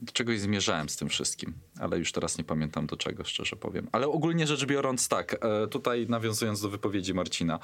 [0.00, 3.88] Do czegoś zmierzałem z tym wszystkim, ale już teraz nie pamiętam do czego, szczerze powiem.
[3.92, 7.58] Ale ogólnie rzecz biorąc, tak, e, tutaj nawiązując do wypowiedzi Marcina,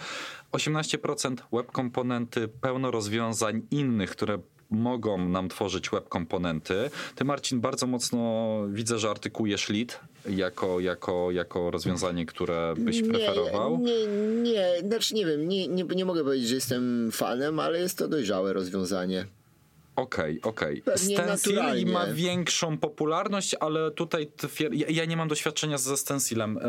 [0.52, 4.38] 18% web komponenty, pełno rozwiązań innych, które
[4.72, 6.90] mogą nam tworzyć web komponenty.
[7.14, 13.78] Ty, Marcin, bardzo mocno widzę, że artykułujesz lead jako, jako, jako rozwiązanie, które byś preferował.
[13.78, 17.78] Nie, nie, nie, znaczy nie wiem, nie, nie, nie mogę powiedzieć, że jestem fanem, ale
[17.78, 19.26] jest to dojrzałe rozwiązanie.
[19.96, 20.82] Okej, okej.
[20.82, 21.58] Pewnie Stencil
[21.92, 26.62] ma większą popularność, ale tutaj twier- ja, ja nie mam doświadczenia ze Stencilem, e,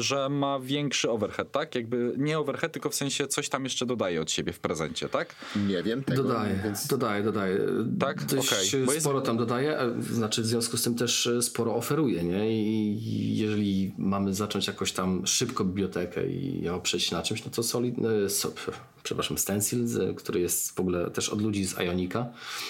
[0.00, 1.74] że ma większy overhead, tak?
[1.74, 5.34] Jakby nie overhead, tylko w sensie coś tam jeszcze dodaje od siebie w prezencie, tak?
[5.68, 7.58] Nie wiem tego, Dodaję, więc dodaję, dodaję.
[8.00, 8.24] Tak?
[8.24, 11.42] Dość Okej, bo jest- sporo tam dodaję, a znaczy w związku z tym też e,
[11.42, 12.50] sporo oferuje, nie?
[12.62, 17.94] I jeżeli mamy zacząć jakoś tam szybko bibliotekę i oprzeć na czymś, no to Solid,
[18.24, 18.52] e, so,
[19.02, 19.86] przepraszam, Stencil,
[20.16, 22.67] który jest w ogóle też od ludzi z Ionika, e,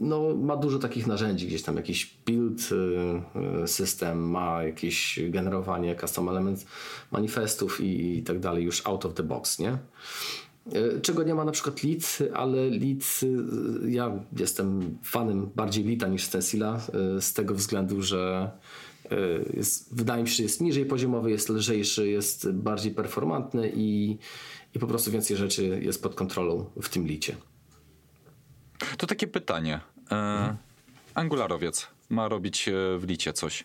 [0.00, 5.96] no, ma dużo takich narzędzi, gdzieś tam jakiś build e, e, system, ma jakieś generowanie
[5.96, 6.66] custom element
[7.10, 9.70] manifestów i, i tak dalej, już out of the box, nie?
[10.72, 16.08] E, Czego nie ma na przykład Lead, ale Lead, e, ja jestem fanem bardziej Leada
[16.08, 16.80] niż Stencila
[17.16, 18.50] e, z tego względu, że
[19.10, 19.16] e,
[19.56, 24.18] jest, wydaje mi się, że jest niżej poziomowy, jest lżejszy, jest bardziej performantny i,
[24.74, 27.36] i po prostu więcej rzeczy jest pod kontrolą w tym licie.
[28.98, 29.80] To takie pytanie.
[30.12, 30.56] E,
[31.14, 33.64] Angularowiec ma robić e, w licie coś.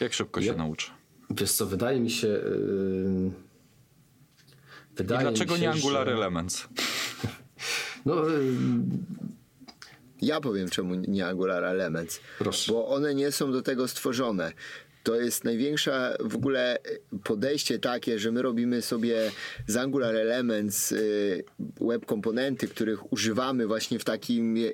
[0.00, 0.90] Jak szybko się Ja- nauczy?
[1.30, 2.26] Wiesz co, wydaje mi się...
[2.26, 3.30] Yy,
[4.94, 6.68] I wydaje dlaczego mi się, nie Angular że, Elements?
[8.06, 8.42] No, yy,
[10.22, 12.20] ja powiem czemu nie Angular Elements.
[12.38, 12.72] Proszę.
[12.72, 14.52] Bo one nie są do tego stworzone.
[15.06, 16.78] To jest największe w ogóle
[17.24, 19.32] podejście takie, że my robimy sobie
[19.66, 21.44] z Angular Elements y,
[21.80, 24.72] web komponenty, których używamy właśnie w takim, y,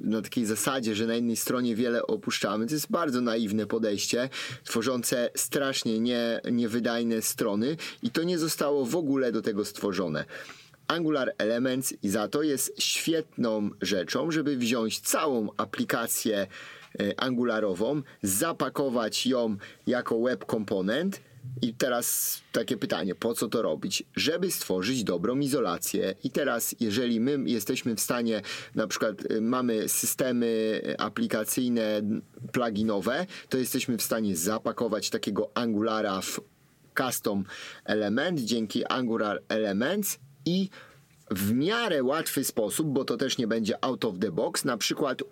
[0.00, 2.66] na takiej zasadzie, że na jednej stronie wiele opuszczamy.
[2.66, 4.28] To jest bardzo naiwne podejście,
[4.64, 10.24] tworzące strasznie nie, niewydajne strony i to nie zostało w ogóle do tego stworzone.
[10.88, 16.46] Angular Elements i za to jest świetną rzeczą, żeby wziąć całą aplikację
[17.16, 21.20] angularową, zapakować ją jako web komponent
[21.62, 24.02] i teraz takie pytanie, po co to robić?
[24.16, 26.14] Żeby stworzyć dobrą izolację.
[26.24, 28.42] I teraz, jeżeli my jesteśmy w stanie,
[28.74, 32.02] na przykład y, mamy systemy aplikacyjne
[32.52, 36.40] pluginowe, to jesteśmy w stanie zapakować takiego Angulara w
[36.98, 37.44] custom
[37.84, 40.70] element dzięki Angular Elements i
[41.30, 45.22] w miarę łatwy sposób, bo to też nie będzie out of the box, na przykład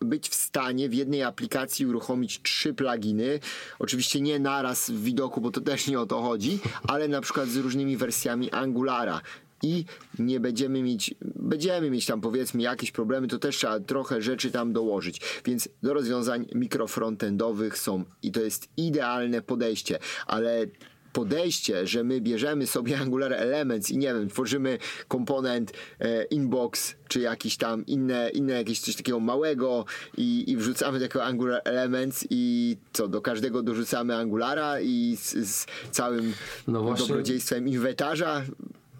[0.00, 3.40] być w stanie w jednej aplikacji uruchomić trzy pluginy.
[3.78, 7.48] Oczywiście nie naraz w widoku, bo to też nie o to chodzi, ale na przykład
[7.48, 9.20] z różnymi wersjami Angulara.
[9.62, 9.84] I
[10.18, 14.72] nie będziemy mieć, będziemy mieć tam powiedzmy jakieś problemy, to też trzeba trochę rzeczy tam
[14.72, 15.20] dołożyć.
[15.44, 20.66] Więc do rozwiązań mikrofrontendowych są i to jest idealne podejście, ale
[21.14, 27.20] podejście, że my bierzemy sobie Angular Elements i nie wiem, tworzymy komponent e, inbox, czy
[27.20, 29.84] jakiś tam inne, inne jakieś coś takiego małego
[30.16, 35.66] i, i wrzucamy jako Angular Elements i co, do każdego dorzucamy Angulara i z, z
[35.90, 36.32] całym
[36.68, 37.08] No właśnie.
[37.08, 38.42] dobrodziejstwem inwentarza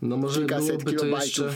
[0.03, 1.50] No może Kilkaset byłoby to jeszcze...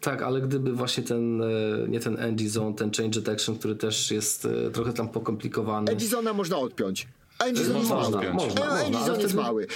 [0.00, 1.46] Tak, ale gdyby właśnie ten, e,
[1.88, 5.94] nie ten NG Zone, ten Change Detection, który też jest e, trochę tam pokomplikowany.
[5.94, 7.08] Ngzona można odpiąć.
[7.50, 9.66] Można, można, można, ale Ngzone jest mały.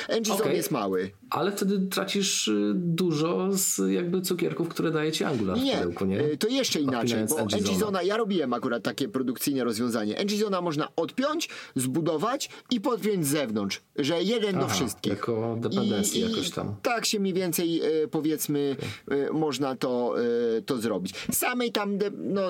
[0.41, 0.57] Okej.
[0.57, 1.11] jest mały.
[1.31, 6.05] Ale wtedy tracisz y, dużo z jakby cukierków, które daje ci Angular w Nie, pudełku,
[6.05, 6.21] nie?
[6.25, 7.73] y, to jeszcze inaczej, Odpinając bo.
[7.73, 10.25] Ngzona, ja robiłem akurat takie produkcyjne rozwiązanie.
[10.25, 15.11] Ngzona można odpiąć, zbudować i podpiąć z zewnątrz, że jeden do Aha, wszystkich.
[15.13, 16.77] jako dependency jakoś tam.
[16.83, 18.77] Tak się mniej więcej y, powiedzmy
[19.13, 20.15] y, można to,
[20.67, 21.15] to zrobić.
[21.33, 22.43] Samej tam, no...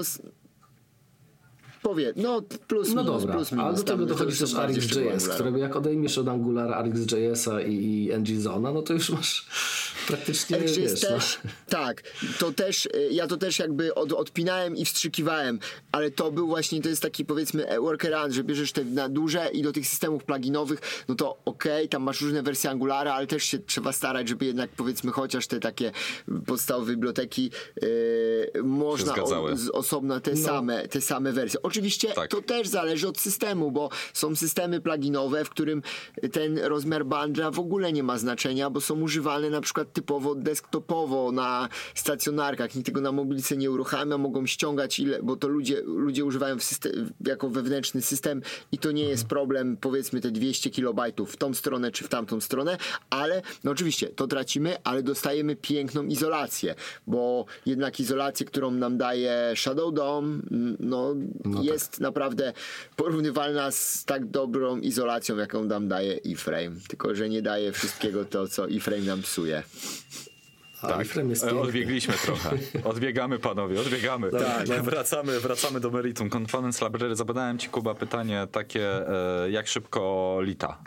[1.83, 3.65] Powie, no plus No minus, dobra, plus minus.
[3.67, 5.35] ale do tego dochodzi też Angulara.
[5.35, 9.47] którego jak odejmiesz od Angulara RxJS-a i, i NGZona, no to już masz
[10.07, 11.09] praktycznie Edge jest wiesz, no.
[11.09, 11.39] też,
[11.69, 12.03] tak,
[12.39, 15.59] to też, y, ja to też jakby od, odpinałem i wstrzykiwałem,
[15.93, 19.49] ale to był właśnie, to jest taki powiedzmy e, workaround, że bierzesz te na duże
[19.53, 23.45] i do tych systemów pluginowych, no to okej, tam masz różne wersje Angulara, ale też
[23.45, 25.93] się trzeba starać, żeby jednak powiedzmy chociaż te takie
[26.47, 27.51] podstawowe biblioteki
[27.83, 31.63] yy, można o, z osobna te, same, te same wersje.
[31.63, 32.31] Oczywiście Tak.
[32.31, 35.83] to też zależy od systemu, bo są systemy pluginowe, w którym
[36.33, 41.33] ten rozmiar bundla w ogóle nie ma znaczenia, bo są używane na przykład typowo desktopowo
[41.33, 42.75] na stacjonarkach.
[42.75, 47.11] Nikt tego na mobilce nie uruchamia, mogą ściągać ile, bo to ludzie, ludzie używają system,
[47.27, 51.91] jako wewnętrzny system i to nie jest problem powiedzmy te 200 kilobajtów w tą stronę
[51.91, 52.79] czy w tamtą stronę,
[53.11, 56.75] ale no oczywiście to tracimy, ale dostajemy piękną izolację,
[57.07, 60.39] bo jednak izolację, którą nam daje Shadow Dome,
[60.81, 61.15] no,
[61.63, 62.53] jest naprawdę
[62.97, 66.77] porównywalna z tak dobrą izolacją, jaką nam daje e-frame.
[66.89, 69.63] Tylko, że nie daje wszystkiego to, co e-frame nam psuje.
[70.83, 71.61] A jest E.
[71.61, 72.51] Odbiegliśmy trochę.
[72.85, 74.31] Odbiegamy, panowie, odbiegamy.
[74.31, 74.83] Tak, tak.
[74.83, 76.31] Wracamy, wracamy do meritum.
[76.31, 77.17] Components Library.
[77.17, 80.79] Zadałem ci, Kuba, pytanie takie, e, jak szybko lita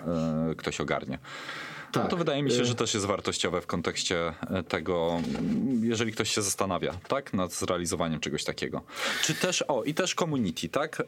[0.52, 1.20] e, ktoś ogarnie.
[1.92, 2.04] Tak.
[2.04, 4.34] No to wydaje mi się, że też jest wartościowe w kontekście
[4.68, 5.22] tego,
[5.82, 8.82] jeżeli ktoś się zastanawia, tak, nad zrealizowaniem czegoś takiego.
[9.24, 11.04] Czy też, o, i też community, tak,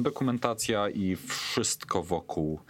[0.00, 2.60] dokumentacja i wszystko wokół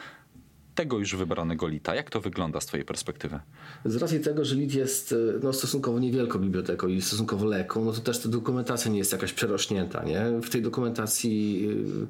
[0.77, 1.95] tego już wybranego lita.
[1.95, 3.41] Jak to wygląda z twojej perspektywy?
[3.85, 7.93] Z racji tego, że Lit jest e, no, stosunkowo niewielką biblioteką i stosunkowo lekką, no
[7.93, 10.05] to też ta dokumentacja nie jest jakaś przerośnięta.
[10.05, 10.41] Nie?
[10.43, 11.67] W tej dokumentacji
[12.03, 12.07] y,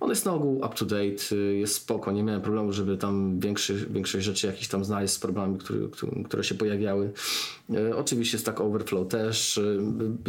[0.00, 3.40] ona jest na ogół up to date, y, jest spoko, nie miałem problemu, żeby tam
[3.40, 5.80] większy, większość rzeczy jakichś tam znaleźć z problemami, które,
[6.24, 7.12] które, się pojawiały.
[7.74, 9.60] E, Oczywiście Stack Overflow też.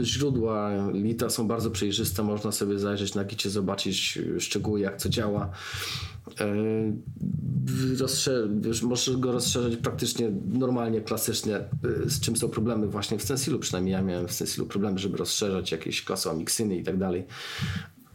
[0.04, 5.52] Źródła Lita są bardzo przejrzyste, można sobie zajrzeć na gicie, zobaczyć szczegóły, jak co działa.
[6.42, 6.56] E,
[7.98, 11.58] rozsze- wiesz, możesz go rozszerzać praktycznie normalnie, klasycznie,
[12.06, 15.18] y, z czym są problemy właśnie w Stencilu, przynajmniej ja miałem w Stencilu problemy, żeby
[15.18, 17.26] rozszerzać jakieś klasy omiksyny i tak dalej.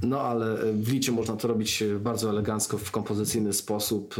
[0.07, 4.15] No ale y, w Licie można to robić y, bardzo elegancko, w kompozycyjny sposób.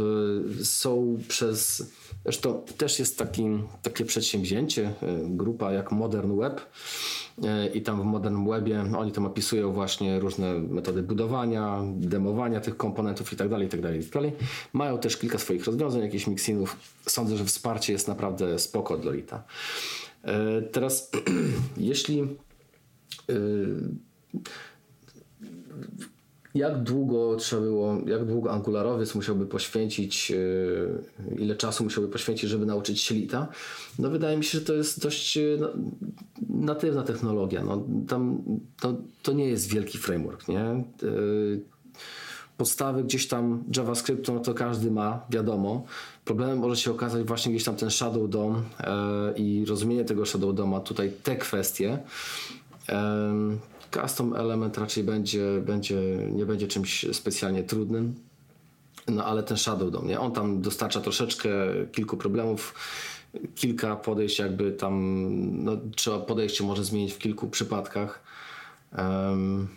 [0.59, 1.83] Y, Są przez...
[2.23, 3.43] Zresztą też jest taki,
[3.81, 4.93] takie przedsięwzięcie,
[5.23, 6.61] grupa jak Modern Web
[7.73, 13.33] i tam w Modern Webie oni tam opisują właśnie różne metody budowania, demowania tych komponentów
[13.33, 14.31] i tak dalej, i tak dalej, i tak dalej.
[14.73, 16.77] Mają też kilka swoich rozwiązań, jakichś miksinów.
[17.07, 19.43] Sądzę, że wsparcie jest naprawdę spoko dla Lita.
[20.71, 21.11] Teraz
[21.77, 22.27] jeśli
[26.55, 31.03] jak długo trzeba było, jak długo angularowiec musiałby poświęcić, yy,
[31.37, 33.47] ile czasu musiałby poświęcić, żeby nauczyć się lita?
[33.99, 35.69] No wydaje mi się, że to jest dość yy, no,
[36.49, 37.63] natywna technologia.
[37.63, 38.41] No, tam,
[38.79, 40.83] to, to nie jest wielki framework, nie?
[41.01, 41.61] Yy,
[42.57, 45.85] podstawy gdzieś tam JavaScriptu, no to każdy ma, wiadomo.
[46.25, 48.63] Problemem może się okazać właśnie gdzieś tam ten Shadow DOM
[49.35, 51.99] i rozumienie tego Shadow DOMa, tutaj te kwestie.
[54.01, 58.15] Custom element raczej będzie, będzie, nie będzie czymś specjalnie trudnym.
[59.07, 60.19] No ale ten Shadow DOM, nie?
[60.19, 61.49] On tam dostarcza troszeczkę
[61.91, 62.75] kilku problemów,
[63.55, 65.25] kilka podejść jakby tam,
[65.63, 68.23] no trzeba podejście może zmienić w kilku przypadkach.
[68.91, 69.67] Em,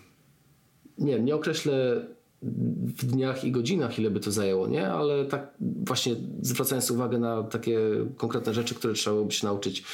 [0.99, 2.07] nie nie określę
[2.43, 4.89] w dniach i godzinach, ile by to zajęło, nie?
[4.89, 7.79] Ale tak właśnie zwracając uwagę na takie
[8.17, 9.85] konkretne rzeczy, które trzeba by się nauczyć,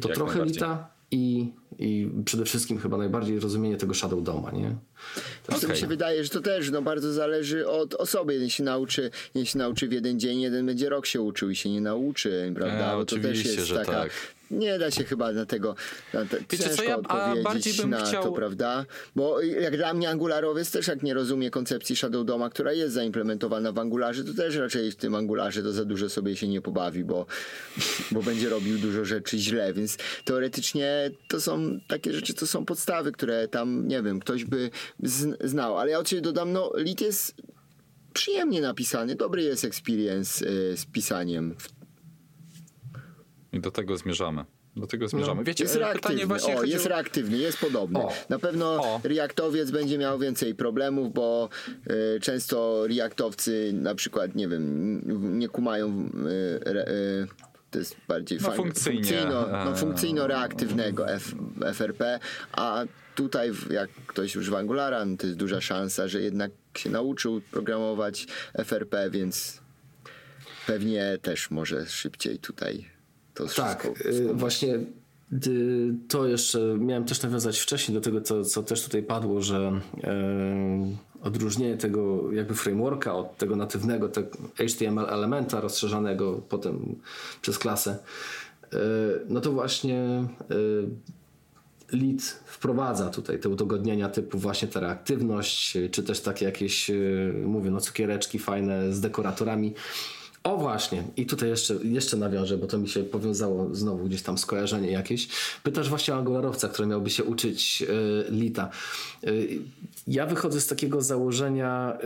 [0.00, 4.76] to Jak trochę lita i, i przede wszystkim chyba najbardziej rozumienie tego Shadow Doma, nie?
[5.46, 5.76] To mi Okej.
[5.76, 8.32] się wydaje, że to też no, bardzo zależy od osoby.
[8.34, 11.56] Jeden się nauczy, jeden się nauczy w jeden dzień, jeden będzie rok się uczył i
[11.56, 12.92] się nie nauczy, prawda?
[12.92, 13.92] E, Bo to też jest że taka...
[13.92, 14.10] tak.
[14.50, 15.74] Nie da się chyba na tego
[16.14, 18.86] na te, Wiecie co, ciężko ja- a odpowiedzieć bardziej bym na chciał- to, prawda?
[19.16, 23.72] Bo jak dla mnie Angularowiec też jak nie rozumie koncepcji Shadow Doma, która jest zaimplementowana
[23.72, 27.04] w Angularze, to też raczej w tym Angularze to za dużo sobie się nie pobawi,
[27.04, 27.26] bo,
[28.10, 33.12] bo będzie robił dużo rzeczy źle, więc teoretycznie to są takie rzeczy, to są podstawy,
[33.12, 34.70] które tam, nie wiem, ktoś by
[35.02, 35.78] zn- znał.
[35.78, 37.34] Ale ja od siebie dodam, no Lit jest
[38.12, 41.54] przyjemnie napisany, dobry jest experience y, z pisaniem.
[43.52, 44.44] I do tego zmierzamy.
[44.76, 45.44] Do tego zmierzamy.
[45.44, 47.98] Wiecie, Jest e, reaktywny, właśnie o, chodziło- jest reaktywny, jest podobny.
[47.98, 48.12] O.
[48.28, 49.00] Na pewno O.
[49.04, 51.48] reaktowiec będzie miał więcej problemów, bo
[52.16, 55.00] y, często reaktowcy na przykład, nie wiem,
[55.38, 56.10] nie kumają
[56.68, 61.34] y, to jest bardziej No, funkcyjno, no, funkcyjno-reaktywnego F,
[61.74, 62.20] FRP,
[62.52, 67.40] a tutaj jak ktoś używa Angulara, no to jest duża szansa, że jednak się nauczył
[67.40, 69.60] programować FRP, więc
[70.66, 72.84] pewnie też może szybciej tutaj
[73.34, 74.74] to Tak, wszystko y, właśnie
[75.46, 79.80] y, to jeszcze miałem też nawiązać wcześniej do tego, co, co też tutaj padło, że
[80.04, 84.22] e, odróżnienie tego jakby frameworka od tego natywnego te
[84.54, 86.96] HTML elementa rozszerzanego potem
[87.42, 87.98] przez klasę.
[89.28, 90.24] no to właśnie
[91.92, 96.90] Lead wprowadza tutaj te udogodnienia typu właśnie ta reaktywność, czy też takie jakieś,
[97.44, 99.74] mówię, no cukiereczki fajne z dekoratorami.
[100.42, 104.38] O właśnie, i tutaj jeszcze, jeszcze nawiążę, bo to mi się powiązało znowu gdzieś tam
[104.38, 105.28] skojarzenie jakieś.
[105.62, 108.70] Pytasz właśnie o angularowca, który miałby się uczyć y, Lita.
[109.24, 109.58] Y,
[110.06, 111.98] ja wychodzę z takiego założenia,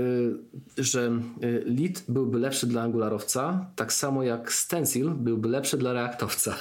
[0.79, 1.21] y, że
[1.65, 6.55] Lit byłby lepszy dla angularowca, tak samo jak Stencil byłby lepszy dla reaktowca.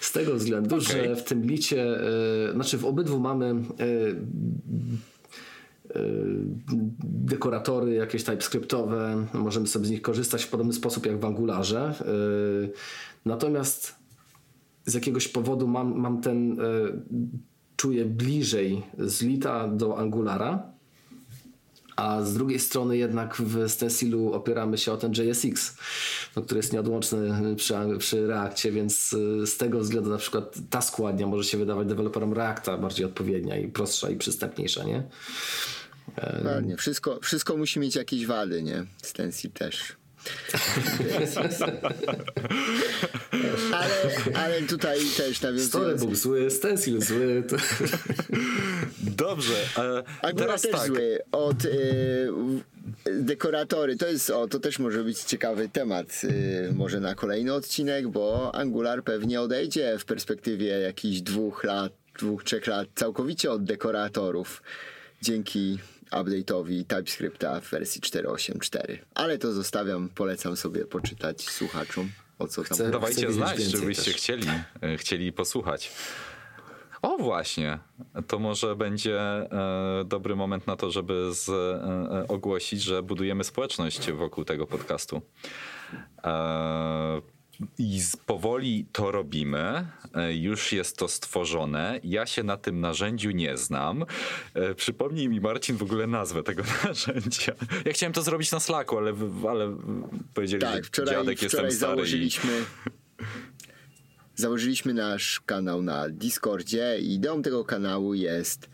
[0.00, 0.86] Z tego względu, okay.
[0.86, 1.98] że w tym licie,
[2.50, 4.16] y, znaczy w obydwu mamy y,
[7.04, 11.94] dekoratory jakieś TypeScriptowe, możemy sobie z nich korzystać w podobny sposób jak w Angularze.
[12.66, 12.72] Y,
[13.24, 13.94] natomiast
[14.86, 16.64] z jakiegoś powodu mam, mam ten, y,
[17.76, 20.72] czuję bliżej z Lita do Angulara,
[21.96, 25.76] a z drugiej strony jednak w Stencilu opieramy się o ten JSX,
[26.36, 30.80] no, który jest nieodłączny przy, przy Reakcie, więc y, z tego względu na przykład ta
[30.80, 35.02] składnia może się wydawać deweloperom Reacta bardziej odpowiednia i prostsza i przystępniejsza, nie?
[36.44, 36.76] Ładnie.
[36.76, 38.84] Wszystko, wszystko musi mieć jakieś wady, nie?
[39.02, 39.96] Stencil też.
[43.72, 43.94] ale,
[44.34, 45.68] ale tutaj też nawiązując...
[45.68, 47.42] Storybook zły, stencil zły.
[47.48, 47.56] To...
[49.16, 49.54] Dobrze.
[49.76, 49.80] E,
[50.22, 50.86] Angular teraz też tak.
[50.86, 51.18] zły.
[51.32, 52.28] Od y,
[53.12, 58.08] dekoratory, to jest, o, to też może być ciekawy temat y, może na kolejny odcinek,
[58.08, 64.62] bo Angular pewnie odejdzie w perspektywie jakichś dwóch lat, dwóch, trzech lat całkowicie od dekoratorów
[65.22, 65.78] dzięki
[66.12, 68.98] update'owi TypeScripta w wersji 4.8.4.
[69.14, 72.74] Ale to zostawiam, polecam sobie poczytać słuchaczom o co tam.
[72.76, 74.14] Chcę, Dawajcie znać, żebyście też.
[74.14, 74.48] chcieli,
[74.82, 75.92] e, chcieli posłuchać.
[77.02, 77.78] O właśnie,
[78.26, 79.48] to może będzie e,
[80.04, 85.22] dobry moment na to, żeby z, e, ogłosić, że budujemy społeczność wokół tego podcastu.
[86.24, 87.22] E,
[87.78, 89.86] i powoli to robimy.
[90.14, 92.00] E, już jest to stworzone.
[92.04, 94.04] Ja się na tym narzędziu nie znam.
[94.54, 97.52] E, przypomnij mi, Marcin, w ogóle nazwę tego narzędzia.
[97.84, 99.14] Ja chciałem to zrobić na Slacku, ale,
[99.48, 99.76] ale
[100.34, 101.94] powiedzieli, tak, wczoraj, że dziadek wczoraj jestem stary.
[101.96, 102.50] Założyliśmy,
[103.20, 103.24] i...
[104.34, 108.70] założyliśmy nasz kanał na Discordzie i ideą tego kanału jest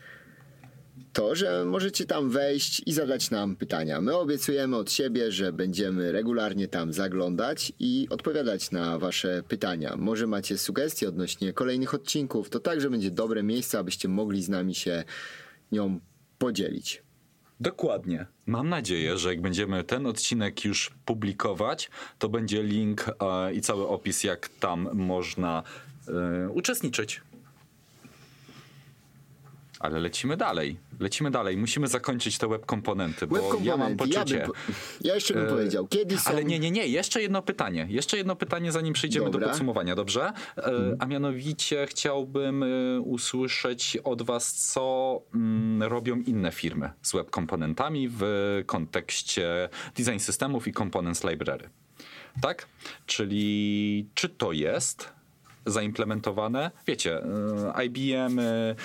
[1.19, 4.01] to, że możecie tam wejść i zadać nam pytania.
[4.01, 9.95] My obiecujemy od siebie, że będziemy regularnie tam zaglądać i odpowiadać na Wasze pytania.
[9.97, 14.75] Może macie sugestie odnośnie kolejnych odcinków, to także będzie dobre miejsce, abyście mogli z nami
[14.75, 15.03] się
[15.71, 15.99] nią
[16.37, 17.03] podzielić.
[17.59, 18.25] Dokładnie.
[18.45, 21.89] Mam nadzieję, że jak będziemy ten odcinek już publikować,
[22.19, 25.63] to będzie link e, i cały opis, jak tam można
[26.07, 27.21] e, uczestniczyć.
[29.79, 30.77] Ale lecimy dalej.
[30.99, 31.57] Lecimy dalej.
[31.57, 34.37] Musimy zakończyć te web komponenty, bo web ja mam poczucie.
[34.37, 34.55] Ja, bym,
[35.01, 36.29] ja jeszcze bym e, powiedział, kiedy są...
[36.29, 36.87] Ale nie, nie, nie.
[36.87, 37.87] Jeszcze jedno pytanie.
[37.89, 39.39] Jeszcze jedno pytanie, zanim przejdziemy Dobra.
[39.39, 40.33] do podsumowania, dobrze?
[40.55, 40.95] Hmm.
[40.99, 48.09] A mianowicie chciałbym e, usłyszeć od was, co mm, robią inne firmy z web komponentami
[48.11, 48.23] w
[48.65, 51.69] kontekście design systemów i components library.
[52.41, 52.67] Tak?
[53.05, 55.18] Czyli czy to jest
[55.71, 56.71] zaimplementowane.
[56.87, 57.23] Wiecie,
[57.75, 58.75] e, IBM, e,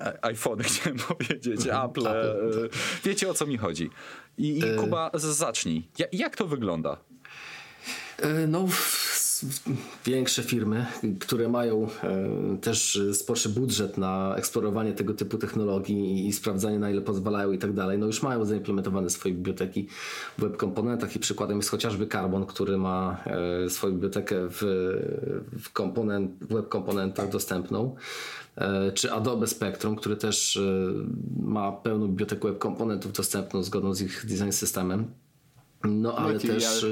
[0.00, 1.84] e, iPhone chciałem powiedzieć, mhm.
[1.84, 2.02] Apple.
[3.04, 3.90] Wiecie o co mi chodzi.
[4.38, 5.88] I, i Kuba, zacznij.
[6.12, 6.96] Jak to wygląda?
[8.48, 8.66] No,
[10.04, 10.86] większe firmy,
[11.20, 17.00] które mają e, też sporszy budżet na eksplorowanie tego typu technologii i sprawdzanie na ile
[17.00, 19.88] pozwalają i tak dalej, no już mają zaimplementowane swoje biblioteki
[20.38, 23.24] w web komponentach i przykładem jest chociażby Carbon, który ma
[23.64, 24.60] e, swoją bibliotekę w,
[25.62, 27.96] w, komponent, w web komponentach dostępną
[28.56, 30.60] e, czy Adobe Spectrum, który też
[31.40, 35.10] ma pełną bibliotekę web komponentów dostępną zgodną z ich design systemem.
[35.84, 36.60] No ale Material.
[36.60, 36.86] też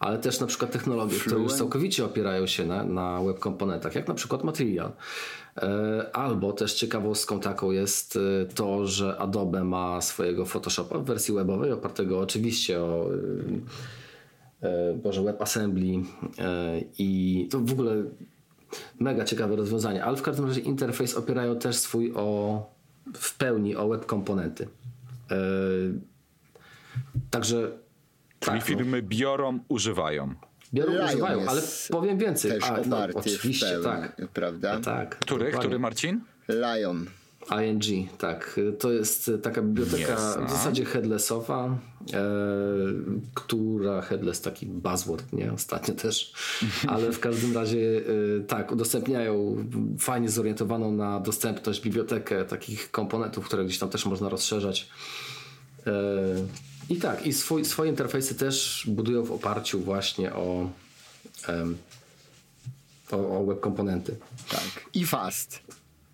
[0.00, 1.26] ale też na przykład technologie, Fluent.
[1.26, 4.92] które już całkowicie opierają się na, na web komponentach, jak na przykład Material.
[5.56, 11.34] E, albo też ciekawostką taką jest e, to, że Adobe ma swojego Photoshopa w wersji
[11.34, 13.10] webowej, opartego oczywiście o
[14.62, 16.02] e, Boże, WebAssembly
[16.98, 18.04] i to w ogóle
[19.00, 22.62] mega ciekawe rozwiązanie, ale w każdym razie interfejs opierają też swój o
[23.14, 24.68] w pełni o web komponenty.
[27.30, 27.72] Także
[28.40, 29.08] Czyli tak, firmy no.
[29.08, 30.34] biorą, używają.
[30.74, 32.50] Biorą, Lion używają, ale powiem więcej.
[32.50, 34.16] Też A, no, oczywiście, pełni, tak.
[34.32, 34.74] Prawda?
[34.74, 35.18] No, tak.
[35.18, 36.20] Który, który Marcin?
[36.48, 37.06] Lion.
[37.50, 38.60] ING, tak.
[38.78, 41.78] To jest taka biblioteka yes, w zasadzie headlessowa,
[42.12, 42.18] e,
[43.34, 45.52] która headless taki buzzword, nie?
[45.52, 46.32] Ostatnio też,
[46.88, 48.02] ale w każdym razie
[48.38, 49.56] e, tak, udostępniają
[49.98, 54.88] fajnie zorientowaną na dostępność bibliotekę takich komponentów, które gdzieś tam też można rozszerzać.
[55.86, 55.92] E,
[56.90, 60.70] i tak, i swój, swoje interfejsy też budują w oparciu właśnie o,
[61.48, 61.78] um,
[63.10, 64.16] o, o web komponenty.
[64.50, 64.84] Tak.
[64.94, 65.60] I fast.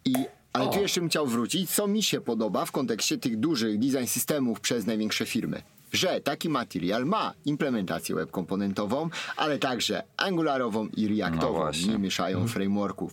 [0.04, 0.14] I,
[0.52, 0.82] ale tu O.
[0.82, 4.86] jeszcze bym chciał wrócić, co mi się podoba w kontekście tych dużych design systemów przez
[4.86, 5.62] największe firmy.
[5.92, 11.52] Że taki material ma implementację web komponentową, ale także angularową i No reactową.
[11.54, 11.92] właśnie.
[11.92, 13.12] nie mieszają frameworków.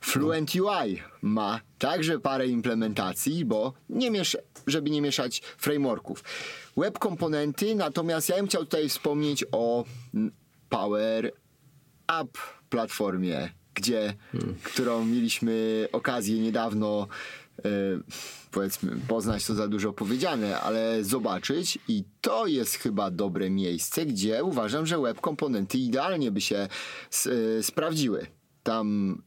[0.00, 6.24] Fluent UI ma także parę implementacji, bo nie miesz, żeby nie mieszać frameworków.
[6.76, 9.84] Web komponenty, natomiast ja bym chciał tutaj wspomnieć o
[10.68, 11.32] Power
[12.20, 14.14] App platformie, gdzie,
[14.62, 17.06] którą mieliśmy okazję niedawno
[18.50, 24.44] powiedzmy, poznać to za dużo powiedziane, ale zobaczyć i to jest chyba dobre miejsce, gdzie
[24.44, 26.68] uważam, że web komponenty idealnie by się
[27.10, 28.26] s, e, sprawdziły.
[28.62, 29.18] Tam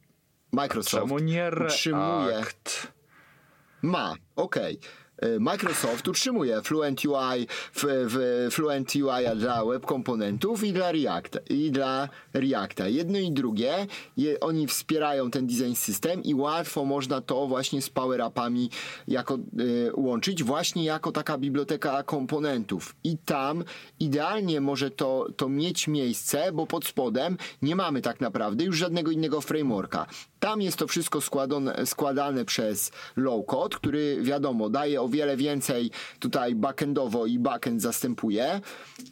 [0.52, 2.44] Microsoft Czemu nie utrzymuje
[3.82, 4.74] ma, okej.
[4.74, 4.78] E,
[5.40, 11.38] Microsoft utrzymuje Fluent UI, w, w Fluent UI dla web komponentów i dla Reacta.
[11.50, 12.88] I dla Reacta.
[12.88, 17.90] Jedno i drugie, je, oni wspierają ten design system i łatwo można to właśnie z
[17.90, 18.70] Power Appami
[19.08, 19.38] jako, e,
[19.94, 22.96] łączyć, właśnie jako taka biblioteka komponentów.
[23.04, 23.64] I tam
[24.00, 29.10] idealnie może to, to mieć miejsce, bo pod spodem nie mamy tak naprawdę już żadnego
[29.10, 30.06] innego frameworka.
[30.40, 35.90] Tam jest to wszystko składane, składane przez low code, który wiadomo daje o wiele więcej
[36.18, 38.60] tutaj backendowo i backend zastępuje.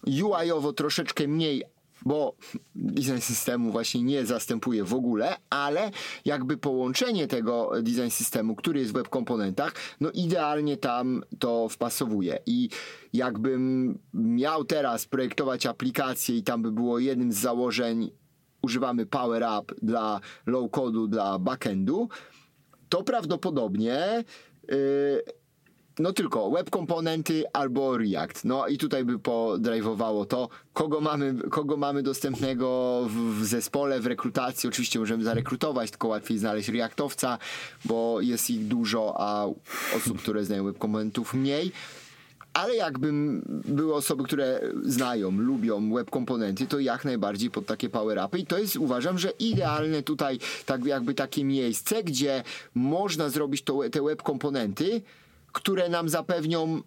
[0.07, 1.63] UI-owo troszeczkę mniej,
[2.05, 2.37] bo
[2.75, 5.91] design systemu właśnie nie zastępuje w ogóle, ale
[6.25, 12.39] jakby połączenie tego design systemu, który jest w web komponentach, no idealnie tam to wpasowuje.
[12.47, 12.69] I
[13.13, 18.11] jakbym miał teraz projektować aplikację i tam by było jednym z założeń
[18.67, 22.09] używamy Power Up dla low code'u, dla backendu,
[22.89, 24.25] to prawdopodobnie
[24.69, 24.77] yy,
[25.99, 28.45] no tylko web komponenty albo React.
[28.45, 34.07] No i tutaj by podrajwowało to, kogo mamy, kogo mamy dostępnego w, w zespole, w
[34.07, 34.69] rekrutacji.
[34.69, 37.39] Oczywiście możemy zarekrutować, tylko łatwiej znaleźć Reactowca,
[37.85, 39.47] bo jest ich dużo, a
[39.97, 41.73] osób, które znają web komponentów mniej.
[42.57, 48.21] Ale jakbym były osoby, które znają, lubią web komponenty, to jak najbardziej pod takie power
[48.27, 52.43] upy i to jest uważam, że idealne tutaj tak jakby takie miejsce, gdzie
[52.75, 55.03] można zrobić to, te web komponenty,
[55.53, 56.83] które nam zapewnią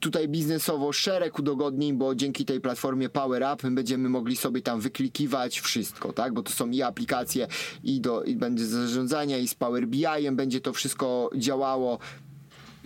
[0.00, 4.80] tutaj biznesowo szereg udogodnień, bo dzięki tej platformie Power Up my będziemy mogli sobie tam
[4.80, 6.34] wyklikiwać wszystko, tak?
[6.34, 7.46] Bo to są i aplikacje,
[7.84, 11.98] i, do, i będzie zarządzania, i z Power BI-em będzie to wszystko działało.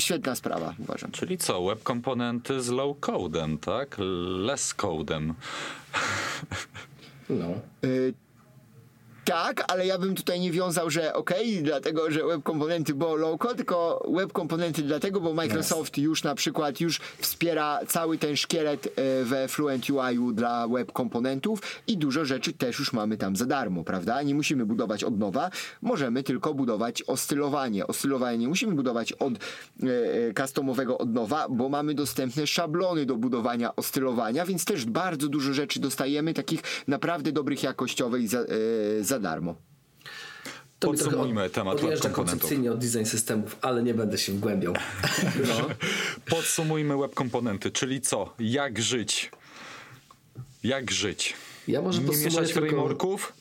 [0.03, 1.11] Świetna sprawa, uważam.
[1.11, 3.96] Czyli co, web komponenty z low codem, tak?
[3.98, 5.34] Less codem.
[7.30, 7.46] No.
[7.84, 8.14] Y,
[9.25, 13.39] tak, ale ja bym tutaj nie wiązał, że okej, dlatego, że web komponenty było low
[13.39, 18.87] code, tylko web komponenty dlatego, bo Microsoft już na przykład już wspiera cały ten szkielet
[18.87, 23.47] e, we Fluent UI dla web komponentów i dużo rzeczy też już mamy tam za
[23.47, 24.23] darmo, prawda?
[24.23, 25.51] Nie musimy budować od nowa,
[25.83, 27.87] możemy tylko budować ostylowanie.
[27.87, 29.39] Ostylowanie nie musimy budować od e,
[30.29, 35.53] e, customowego od nowa, bo mamy dostępne szablony do budowania ostylowania, więc też bardzo dużo
[35.53, 38.45] rzeczy dostajemy, takich naprawdę dobrych jakościowych za, e,
[39.12, 39.54] za darmo.
[40.78, 44.72] To Podsumujmy od- temat web koncepcyjnie od design systemów, ale nie będę się wgłębiał.
[45.48, 45.68] No.
[46.30, 48.34] Podsumujmy web komponenty, czyli co?
[48.38, 49.30] Jak żyć?
[50.64, 51.34] Jak żyć?
[51.68, 53.32] Ja może Nie mieszać frameworków?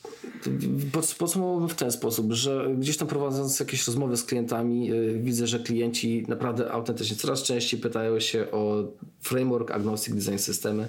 [0.92, 5.46] Pod- Podsumowałbym w ten sposób, że gdzieś tam prowadząc jakieś rozmowy z klientami, yy, widzę,
[5.46, 8.84] że klienci naprawdę autentycznie coraz częściej pytają się o
[9.20, 10.88] framework agnostic design systemy,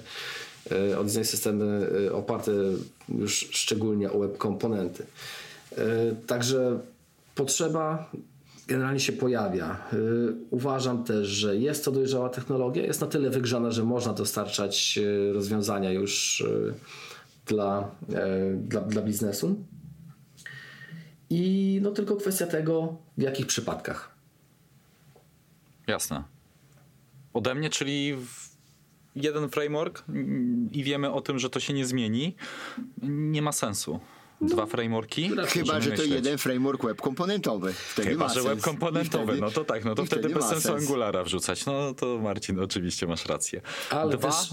[0.99, 2.51] o design systemy yy, oparte
[3.09, 5.05] już szczególnie o web komponenty.
[5.71, 5.77] Yy,
[6.27, 6.79] Także
[7.35, 8.11] potrzeba
[8.67, 9.77] generalnie się pojawia.
[10.49, 14.99] Uważam też, że jest to dojrzała technologia, jest na tyle wygrzana, że można dostarczać
[15.33, 16.43] rozwiązania już
[17.45, 19.55] dla, e, dla, dla biznesu.
[21.29, 24.15] I no tylko kwestia tego, w jakich przypadkach.
[25.87, 26.23] Jasne.
[27.33, 28.42] Ode mnie, czyli w-
[29.15, 30.03] jeden framework
[30.71, 32.35] i wiemy o tym, że to się nie zmieni,
[33.01, 33.99] nie ma sensu.
[34.41, 35.29] Dwa frameworki?
[35.47, 36.11] Chyba, że to myśleć.
[36.11, 37.73] jeden framework web komponentowy.
[37.73, 38.45] Wtedy Chyba, ma że sens.
[38.45, 40.81] web komponentowy, wtedy- no to tak, no to i wtedy, bez sensu sens.
[40.81, 41.65] Angulara wrzucać.
[41.65, 43.61] No to Marcin, oczywiście masz rację.
[43.89, 44.51] Ale Dwa, też-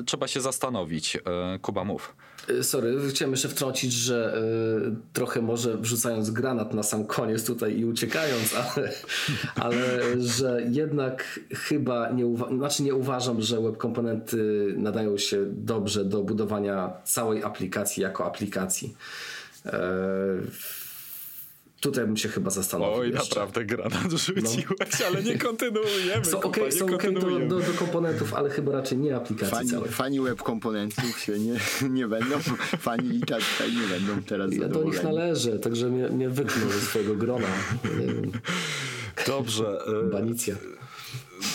[0.00, 1.16] y, trzeba się zastanowić.
[1.16, 1.20] Y,
[1.62, 2.16] Kuba, mów.
[2.48, 4.38] E, Sorry, chciałem jeszcze wtrącić, że
[4.86, 8.92] e, trochę może wrzucając granat na sam koniec tutaj i uciekając, ale,
[9.64, 9.76] ale
[10.20, 16.22] że jednak chyba nie, uwa- znaczy nie uważam, że web komponenty nadają się dobrze do
[16.22, 18.96] budowania całej aplikacji jako aplikacji.
[19.68, 19.78] E,
[21.80, 22.94] Tutaj bym się chyba zastanowił.
[23.00, 23.34] Oj, jeszcze.
[23.34, 26.24] naprawdę granat rzuciłeś, ale nie kontynuujemy.
[26.24, 29.90] Są kupa, są okej do, do, do komponentów, ale chyba raczej nie aplikacji Fani, całej.
[29.90, 31.56] fani web komponentów się nie,
[31.90, 32.38] nie będą,
[32.78, 36.80] fani Lita tutaj nie będą teraz Ja do nich należę, także mnie, mnie wyknął ze
[36.80, 37.48] swojego grona.
[39.26, 39.78] Dobrze.
[39.86, 40.54] e, banicja.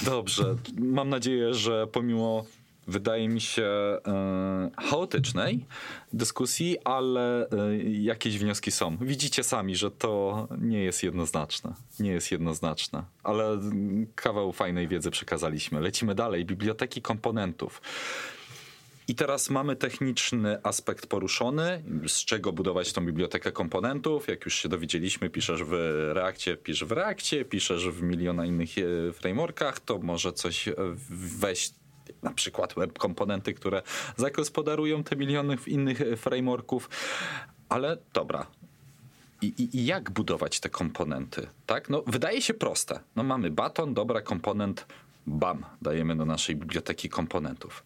[0.05, 0.55] Dobrze.
[0.78, 2.45] Mam nadzieję, że pomimo
[2.88, 5.66] wydaje mi się e, chaotycznej
[6.14, 8.98] dyskusji, ale e, jakieś wnioski są.
[9.02, 11.74] Widzicie sami, że to nie jest jednoznaczne.
[12.00, 15.82] Nie jest jednoznaczne, ale mm, kawał fajnej wiedzy przekazaliśmy.
[15.82, 16.46] Lecimy dalej.
[16.46, 17.82] Biblioteki komponentów.
[19.08, 24.28] I teraz mamy techniczny aspekt poruszony, z czego budować tą bibliotekę komponentów.
[24.28, 25.72] Jak już się dowiedzieliśmy, piszesz w
[26.14, 30.70] Reakcie, pisz w Reakcie, piszesz w miliona innych e, frameworkach, to może coś
[31.10, 31.72] weź
[32.24, 33.82] na przykład web komponenty, które
[34.18, 36.89] zagospodarują te miliony innych e, frameworków.
[37.70, 38.47] Ale dobra,
[39.41, 41.47] i, i, I jak budować te komponenty?
[41.66, 41.89] Tak?
[41.89, 42.99] No, wydaje się proste.
[43.16, 44.86] No, mamy baton, dobra, komponent,
[45.28, 47.84] bam, dajemy do naszej biblioteki komponentów.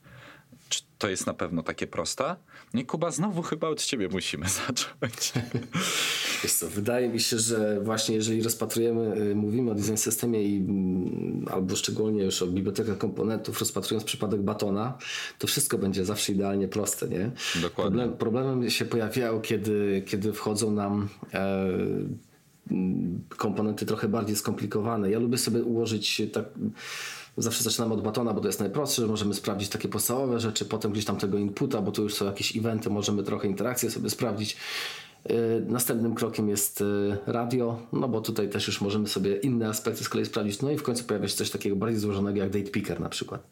[0.69, 2.35] Czy to jest na pewno takie proste?
[2.73, 5.33] Nie, Kuba, znowu chyba od ciebie musimy zacząć.
[6.43, 10.57] Wiesz co, wydaje mi się, że właśnie jeżeli rozpatrujemy, y, mówimy o design systemie i
[10.57, 14.97] mm, albo szczególnie już o bibliotekach komponentów, rozpatrując przypadek batona,
[15.39, 17.31] to wszystko będzie zawsze idealnie proste, nie?
[17.61, 17.99] Dokładnie.
[17.99, 21.67] Problem, problemem się pojawiają, kiedy, kiedy wchodzą nam e,
[22.71, 25.11] mm, komponenty trochę bardziej skomplikowane.
[25.11, 26.45] Ja lubię sobie ułożyć tak.
[27.37, 30.91] Zawsze zaczynamy od batona, bo to jest najprostsze, że możemy sprawdzić takie podstawowe rzeczy, potem
[30.91, 34.57] gdzieś tam tego inputa, bo tu już są jakieś eventy, możemy trochę interakcje sobie sprawdzić.
[35.29, 35.35] Yy,
[35.67, 40.09] Następnym krokiem jest yy, radio, no bo tutaj też już możemy sobie inne aspekty z
[40.09, 40.61] kolei sprawdzić.
[40.61, 43.49] No i w końcu pojawia się coś takiego bardziej złożonego jak date picker na przykład.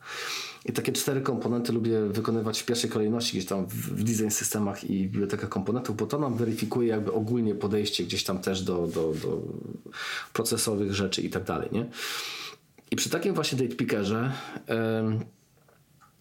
[0.65, 4.83] I takie cztery komponenty lubię wykonywać w pierwszej kolejności gdzieś tam w, w design systemach
[4.83, 9.13] i bibliotekach komponentów, bo to nam weryfikuje jakby ogólnie podejście gdzieś tam też do, do,
[9.13, 9.41] do
[10.33, 11.85] procesowych rzeczy i tak dalej, nie?
[12.95, 14.31] I przy takim właśnie date pickerze
[14.67, 15.19] em,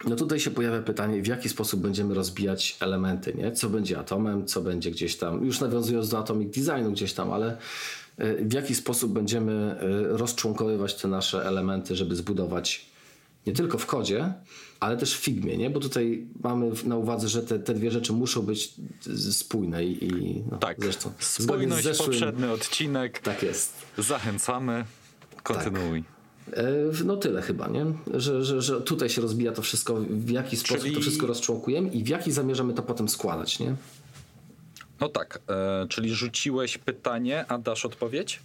[0.09, 3.53] no tutaj się pojawia pytanie, w jaki sposób będziemy rozbijać elementy, nie?
[3.53, 7.57] Co będzie atomem, co będzie gdzieś tam, już nawiązując do atomic designu gdzieś tam, ale
[8.19, 12.87] e, w jaki sposób będziemy e, rozczłonkowywać te nasze elementy, żeby zbudować
[13.47, 14.33] nie tylko w kodzie,
[14.81, 15.71] ale też w Figmie, nie?
[15.71, 20.05] Bo tutaj mamy na uwadze, że te, te dwie rzeczy muszą być z- spójne i,
[20.05, 23.19] i no, Tak, zresztą spójność, zeszłym- poprzedni odcinek.
[23.19, 23.73] Tak jest.
[23.99, 24.85] Zachęcamy.
[25.43, 25.99] Kontynuuj.
[25.99, 26.14] E,
[27.05, 27.87] No tyle chyba, nie?
[28.15, 31.89] Że, że, że tutaj się rozbija to wszystko, w jaki sposób Czyli- to wszystko rozczłonkujemy
[31.89, 33.75] i w jaki zamierzamy to potem składać, nie?
[35.01, 38.41] No tak, e, czyli rzuciłeś pytanie, a dasz odpowiedź?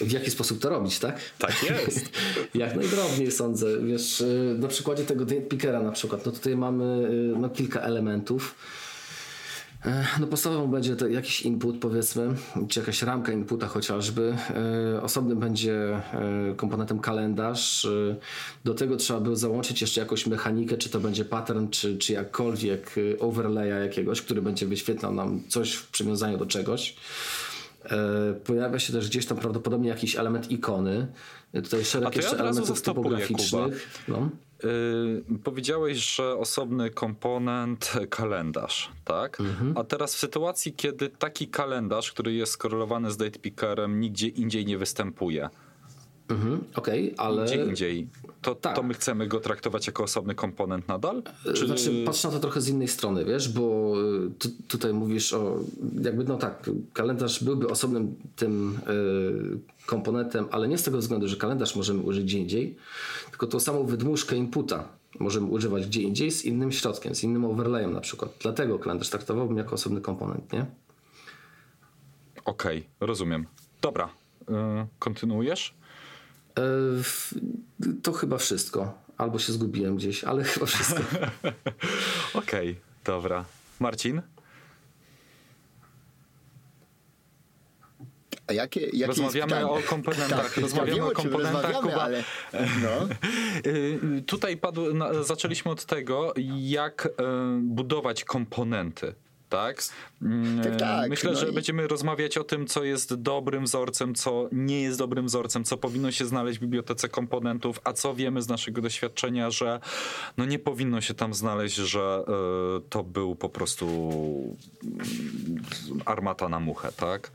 [0.00, 1.20] W jaki sposób to robić, tak?
[1.38, 2.10] Tak jest.
[2.54, 3.80] Jak najdrobniej sądzę.
[3.80, 6.84] Wiesz, y, na przykładzie tego pickera na przykład, no tutaj mamy
[7.34, 8.54] y, no, kilka elementów.
[9.84, 12.34] E, No podstawową będzie to jakiś input powiedzmy,
[12.68, 14.36] czy jakaś ramka inputa chociażby.
[14.94, 17.88] E, Osobnym będzie e, komponentem kalendarz.
[18.64, 22.94] Do tego trzeba by załączyć jeszcze jakąś mechanikę, czy to będzie pattern, czy, czy jakkolwiek
[23.18, 26.96] overlaya jakiegoś, który będzie wyświetlał nam coś w przywiązaniu do czegoś.
[28.44, 31.06] Pojawia się też gdzieś tam prawdopodobnie jakiś element ikony.
[31.52, 34.04] Tutaj A szereg to ja jeszcze od razu elementów typograficznych.
[34.08, 34.30] No.
[34.62, 39.38] Yy, powiedziałeś, że osobny komponent kalendarz, tak?
[39.74, 44.66] A teraz w sytuacji, kiedy taki kalendarz, który jest skorelowany z date pickerem, nigdzie indziej
[44.66, 45.48] nie występuje,
[46.28, 47.44] Mhm, Okej, ale.
[47.44, 48.08] gdzie indziej,
[48.42, 48.76] to, tak.
[48.76, 51.22] to my chcemy go traktować jako osobny komponent nadal?
[51.54, 51.66] Czy...
[51.66, 53.94] Znaczy, patrz na to trochę z innej strony, wiesz, bo
[54.26, 55.58] y, tu, tutaj mówisz o,
[56.02, 61.36] jakby, no tak, kalendarz byłby osobnym tym y, komponentem, ale nie z tego względu, że
[61.36, 62.76] kalendarz możemy użyć gdzie indziej,
[63.36, 64.88] tylko tą samą wydmuszkę inputa
[65.20, 68.30] możemy używać gdzie indziej z innym środkiem, z innym overlayem na przykład.
[68.40, 70.66] Dlatego kalendarz traktowałbym jako osobny komponent, nie?
[72.44, 73.46] Okej, rozumiem.
[73.82, 74.08] Dobra,
[74.48, 74.54] yy,
[74.98, 75.74] kontynuujesz?
[77.02, 77.34] W-
[78.02, 78.98] to chyba wszystko.
[79.18, 81.02] Albo się zgubiłem gdzieś, ale chyba wszystko.
[82.40, 83.44] Okej, dobra.
[83.80, 84.22] Marcin?
[88.48, 92.02] A jakie, jakie Rozmawiamy o komponentach, Tak, rozmawiamy o komponentach, rozmawiamy, Kuba.
[92.02, 93.08] ale no.
[94.18, 97.10] Y, Tutaj padł, na, zaczęliśmy od tego, jak y,
[97.60, 99.14] budować komponenty.
[99.48, 99.82] Tak?
[100.22, 104.14] Mm, Tak, tak, Myślę, no że i- będziemy rozmawiać o tym, co jest dobrym wzorcem,
[104.14, 108.42] co nie jest dobrym wzorcem, co powinno się znaleźć w bibliotece komponentów, a co wiemy
[108.42, 109.80] z naszego doświadczenia, że
[110.36, 112.24] no nie powinno się tam znaleźć, że
[112.78, 113.86] y, to był po prostu
[114.84, 115.62] mm,
[116.04, 117.30] armata na muchę, tak?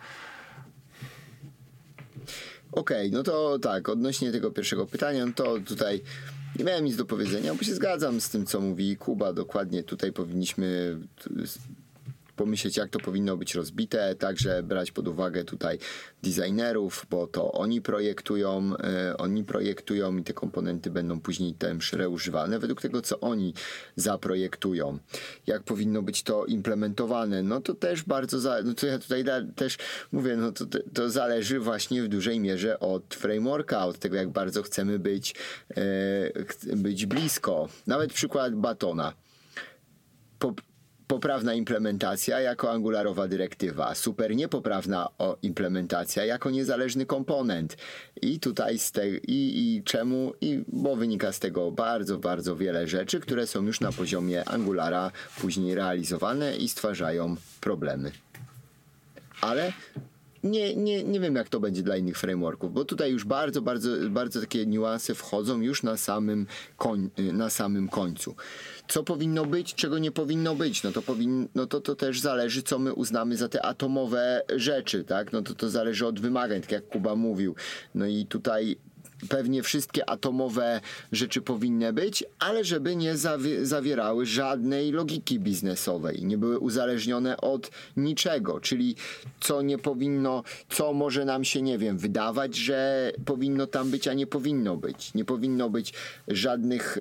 [2.72, 6.02] Okej, no to tak, odnośnie tego pierwszego pytania, no to tutaj
[6.60, 9.34] nie miałem nic do powiedzenia, bo się zgadzam z tym, co mówi Kuba.
[9.34, 10.98] Dokładnie tutaj powinniśmy
[12.36, 15.78] pomyśleć, jak to powinno być rozbite, także brać pod uwagę tutaj
[16.24, 22.60] designerów, bo to oni projektują, e, oni projektują i te komponenty będą później też reużywane
[22.60, 23.54] według tego, co oni
[23.96, 25.00] zaprojektują.
[25.48, 29.78] Jak powinno być to implementowane, no to też bardzo, no to ja tutaj da, też
[30.12, 34.64] mówię, no to, to zależy właśnie w dużej mierze od frameworka, od tego, jak bardzo
[34.64, 35.36] chcemy być,
[35.78, 37.70] e, być blisko.
[37.88, 39.14] Nawet przykład Batona.
[40.40, 40.54] Po,
[41.12, 45.10] poprawna implementacja jako angularowa dyrektywa, super niepoprawna
[45.42, 47.78] implementacja jako niezależny komponent.
[48.22, 50.34] I tutaj z te, i, i czemu?
[50.42, 55.12] I bo wynika z tego bardzo, bardzo wiele rzeczy, które są już na poziomie Angulara
[55.42, 58.12] później realizowane i stwarzają problemy.
[59.42, 59.74] Ale
[60.44, 63.90] nie, nie, nie wiem, jak to będzie dla innych frameworków, bo tutaj już bardzo, bardzo,
[64.10, 66.48] bardzo takie niuanse wchodzą już na samym,
[66.78, 68.36] koń, na samym końcu.
[68.92, 72.64] Co powinno być, czego nie powinno być, no to, powin, no to, to też zależy,
[72.64, 75.34] co my uznamy za te atomowe rzeczy, tak?
[75.34, 77.56] No to to zależy od wymagań, tak jak Kuba mówił.
[77.96, 78.78] No i tutaj
[79.30, 80.82] pewnie wszystkie atomowe
[81.12, 87.72] rzeczy powinny być, ale żeby nie zawi zawierały żadnej logiki biznesowej, nie były uzależnione od
[87.98, 88.96] niczego, czyli
[89.40, 94.14] co nie powinno, co może nam się, nie wiem, wydawać, że powinno tam być, a
[94.14, 95.14] nie powinno być.
[95.14, 95.94] Nie powinno być
[96.28, 96.98] żadnych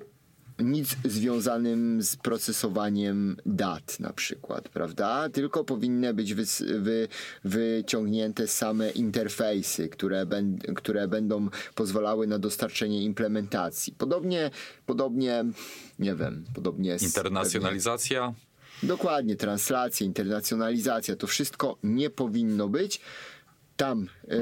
[0.61, 5.29] nic związanym z procesowaniem dat na przykład, prawda?
[5.29, 6.43] Tylko powinny być wy,
[6.79, 7.07] wy,
[7.43, 13.93] wyciągnięte same interfejsy, które, ben, które będą pozwalały na dostarczenie implementacji.
[13.97, 14.51] Podobnie,
[14.85, 15.45] podobnie
[15.99, 16.97] nie wiem, podobnie...
[17.01, 18.21] Internacjonalizacja?
[18.27, 23.01] Pewnie, dokładnie, translacja, internacjonalizacja, to wszystko nie powinno być
[23.81, 24.37] tam e,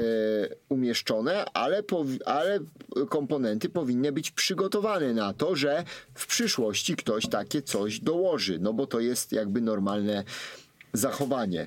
[0.68, 1.82] umieszczone, ale,
[2.24, 2.58] ale
[3.08, 5.84] komponenty powinny być przygotowane na to, że
[6.14, 10.24] w przyszłości ktoś takie coś dołoży, no bo to jest jakby normalne
[10.92, 11.66] zachowanie.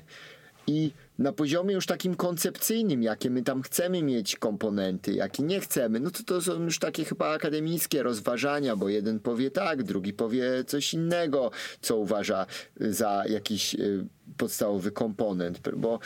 [0.66, 6.00] I na poziomie już takim koncepcyjnym, jakie my tam chcemy mieć komponenty, jakie nie chcemy,
[6.00, 10.64] no to to są już takie chyba akademickie rozważania, bo jeden powie tak, drugi powie
[10.66, 11.50] coś innego,
[11.80, 12.46] co uważa
[12.76, 14.06] za jakiś y,
[14.36, 15.98] podstawowy komponent, bo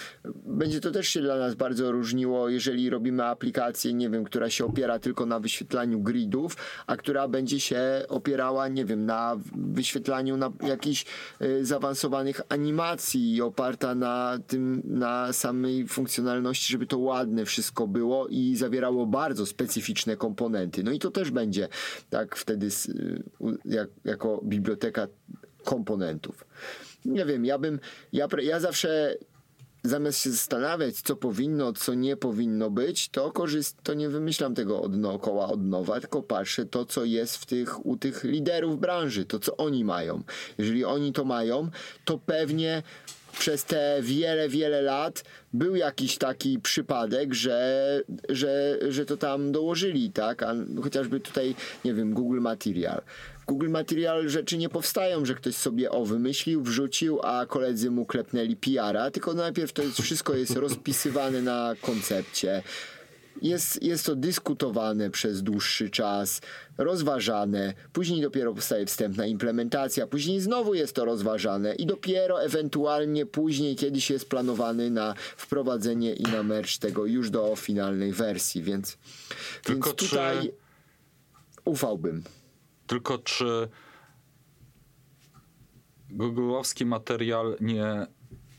[0.46, 4.64] będzie to też się dla nas bardzo różniło, jeżeli robimy aplikację, nie wiem, która się
[4.64, 6.56] opiera tylko na wyświetlaniu gridów,
[6.86, 11.04] a która będzie się opierała, nie wiem, na wyświetlaniu na jakichś
[11.42, 18.28] y, zaawansowanych animacji i oparta na tym, na samej funkcjonalności, żeby to ładne wszystko było
[18.28, 20.84] i zawierało bardzo specyficzne komponenty.
[20.84, 21.68] No i to też będzie
[22.10, 23.22] tak wtedy y,
[23.64, 25.06] jak, jako biblioteka
[25.64, 26.44] komponentów.
[27.08, 27.80] Nie wiem, ja bym,
[28.12, 29.16] ja, ja zawsze
[29.84, 34.82] zamiast się zastanawiać, co powinno, co nie powinno być, to korzyst, to nie wymyślam tego
[34.82, 39.24] od dookoła, od nowa, tylko patrzę to, co jest w tych, u tych liderów branży,
[39.24, 40.22] to, co oni mają.
[40.58, 41.70] Jeżeli oni to mają,
[42.04, 42.82] to pewnie
[43.38, 50.10] przez te wiele, wiele lat był jakiś taki przypadek, że, że, że to tam dołożyli,
[50.12, 50.42] tak?
[50.42, 51.54] A chociażby tutaj,
[51.84, 53.02] nie wiem, Google Material.
[53.46, 58.56] Google Material rzeczy nie powstają, że ktoś sobie o wymyślił, wrzucił, a koledzy mu klepnęli
[58.56, 62.62] PR-a, tylko najpierw to jest, wszystko jest rozpisywane na koncepcie
[63.42, 66.40] jest, jest to dyskutowane przez dłuższy czas,
[66.78, 73.76] rozważane, później dopiero powstaje wstępna implementacja, później znowu jest to rozważane i dopiero ewentualnie później
[73.76, 78.98] kiedyś jest planowany na wprowadzenie i na merch tego już do finalnej wersji, więc,
[79.62, 80.52] Tylko więc tutaj czy...
[81.64, 82.22] ufałbym.
[82.86, 83.68] Tylko czy
[86.10, 88.06] Google'owski materiał nie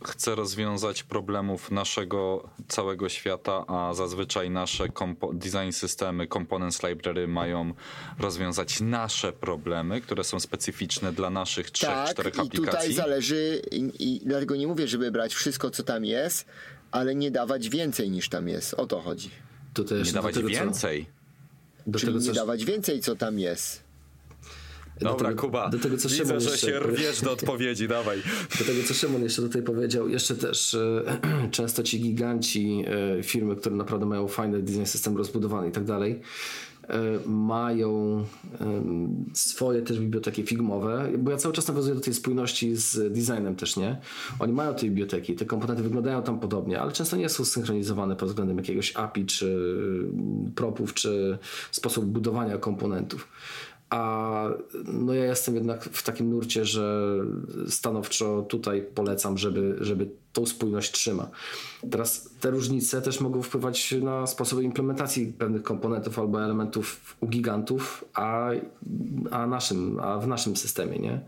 [0.06, 4.86] chce rozwiązać problemów naszego całego świata, a zazwyczaj nasze
[5.34, 7.74] design systemy, components library mają
[8.20, 12.66] rozwiązać nasze problemy, które są specyficzne dla naszych trzech, tak, czterech i aplikacji.
[12.66, 16.46] tutaj zależy i, i dlatego nie mówię, żeby brać wszystko, co tam jest,
[16.92, 18.74] ale nie dawać więcej niż tam jest.
[18.74, 19.30] O to chodzi.
[19.74, 21.06] To też nie dawać tego, więcej.
[21.06, 23.89] Co, do Czyli tego, nie dawać więcej, co tam jest.
[25.00, 25.70] Dobra, tego, Kuba.
[25.70, 28.22] Do tego, co Widzę, Szymon że jeszcze, się rwiesz do odpowiedzi, dawaj.
[28.60, 31.20] Do tego, co Szymon jeszcze tutaj powiedział, jeszcze też e,
[31.52, 32.86] często ci giganci,
[33.20, 36.20] e, firmy, które naprawdę mają fajny design system rozbudowany i tak dalej,
[36.90, 38.24] e, mają
[39.34, 43.78] swoje też biblioteki figmowe, bo ja cały czas nawiązuję do tej spójności z designem też,
[43.78, 44.02] nie?
[44.40, 48.30] Oni mają te biblioteki, te komponenty wyglądają tam podobnie, ale często nie są synchronizowane pod
[48.30, 49.60] względem jakiegoś API, czy
[50.56, 51.38] propów, czy
[51.72, 53.28] sposób budowania komponentów.
[53.90, 54.50] A
[54.86, 57.16] no ja jestem jednak w takim nurcie, że
[57.68, 61.30] stanowczo tutaj polecam, żeby, żeby tą spójność trzyma.
[61.92, 68.06] Teraz te różnice też mogą wpływać na sposoby implementacji pewnych komponentów albo elementów u gigantów,
[68.14, 68.50] a,
[69.32, 71.00] a, naszym, a w naszym systemie.
[71.00, 71.22] Nie?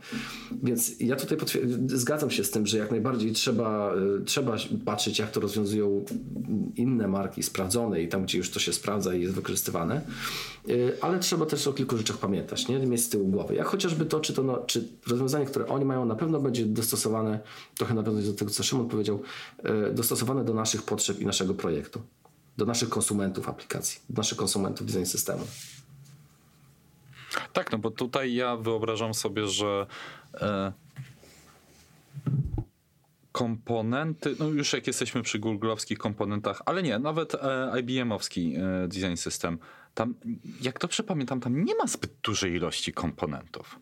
[0.63, 1.37] Więc ja tutaj
[1.87, 6.05] zgadzam się z tym, że jak najbardziej trzeba, y, trzeba patrzeć, jak to rozwiązują
[6.75, 10.01] inne marki sprawdzone i tam, gdzie już to się sprawdza i jest wykorzystywane,
[10.69, 12.79] y, ale trzeba też o kilku rzeczach pamiętać, nie?
[12.79, 13.55] mieć z tyłu głowy.
[13.55, 17.39] Jak chociażby to, czy to no, czy rozwiązanie, które oni mają, na pewno będzie dostosowane,
[17.75, 19.23] trochę nawiązać do tego, co Szymon powiedział,
[19.89, 22.01] y, dostosowane do naszych potrzeb i naszego projektu,
[22.57, 25.47] do naszych konsumentów aplikacji, do naszych konsumentów design systemu.
[27.53, 29.85] Tak, no bo tutaj ja wyobrażam sobie, że
[30.33, 30.71] e,
[33.31, 39.15] komponenty, no już jak jesteśmy przy googlowskich komponentach, ale nie, nawet e, IBM-owski e, design
[39.15, 39.57] system,
[39.93, 40.15] tam,
[40.61, 43.79] jak dobrze pamiętam, tam nie ma zbyt dużej ilości komponentów.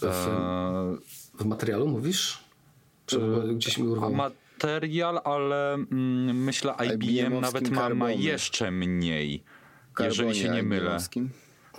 [0.00, 0.26] W,
[1.38, 2.47] w materialu mówisz?
[3.08, 3.20] Czy
[3.54, 4.12] gdzieś mi urwało?
[4.12, 9.42] Material, ale mm, myślę IBM nawet ma, ma jeszcze mniej,
[9.94, 10.98] Karbonie jeżeli się nie mylę.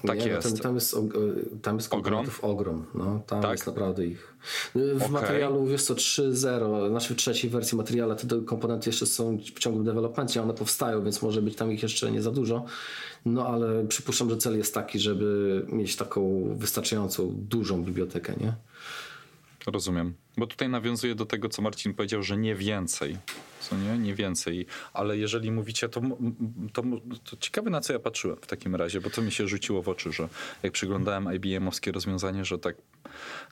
[0.08, 0.52] Tak nie, no jest.
[0.52, 0.96] Tam, tam jest.
[1.62, 2.26] Tam jest ogrom?
[2.42, 2.86] ogrom.
[2.96, 3.52] No, tam tak?
[3.52, 4.34] jest naprawdę ich.
[4.76, 5.10] W okay.
[5.10, 9.86] materiału jest to 3.0, znaczy w trzeciej wersji materiału te komponenty jeszcze są w ciągłym
[9.86, 12.66] developmentie, one powstają, więc może być tam ich jeszcze nie za dużo.
[13.26, 18.54] No ale przypuszczam, że cel jest taki, żeby mieć taką wystarczającą dużą bibliotekę, nie?
[19.68, 20.14] Rozumiem.
[20.38, 23.18] Bo tutaj nawiązuje do tego, co Marcin powiedział, że nie więcej.
[23.60, 23.98] Co nie?
[23.98, 24.66] Nie więcej.
[24.94, 26.02] Ale jeżeli mówicie, to,
[26.74, 26.84] to,
[27.24, 29.90] to ciekawe na co ja patrzyłem w takim razie, bo to mi się rzuciło w
[29.90, 30.30] oczy, że
[30.64, 32.76] jak przyglądałem IBM-owskie rozwiązanie, że tak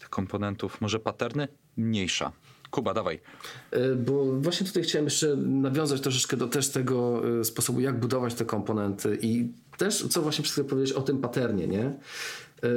[0.10, 1.48] komponentów, może paterny
[1.78, 2.32] mniejsza.
[2.72, 3.20] Kuba, dawaj.
[3.72, 8.34] E, bo właśnie tutaj chciałem jeszcze nawiązać troszeczkę do też tego e, sposobu, jak budować
[8.34, 11.94] te komponenty i też, co właśnie chwilą powiedzieć o tym paternie, nie?
[12.64, 12.70] E,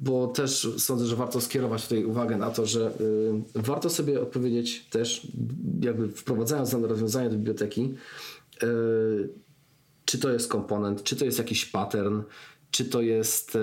[0.00, 4.86] bo też sądzę, że warto skierować tutaj uwagę na to, że e, warto sobie odpowiedzieć
[4.90, 5.26] też,
[5.80, 7.94] jakby wprowadzając dane rozwiązanie do biblioteki,
[8.62, 8.66] e,
[10.04, 12.22] czy to jest komponent, czy to jest jakiś pattern,
[12.70, 13.58] czy to jest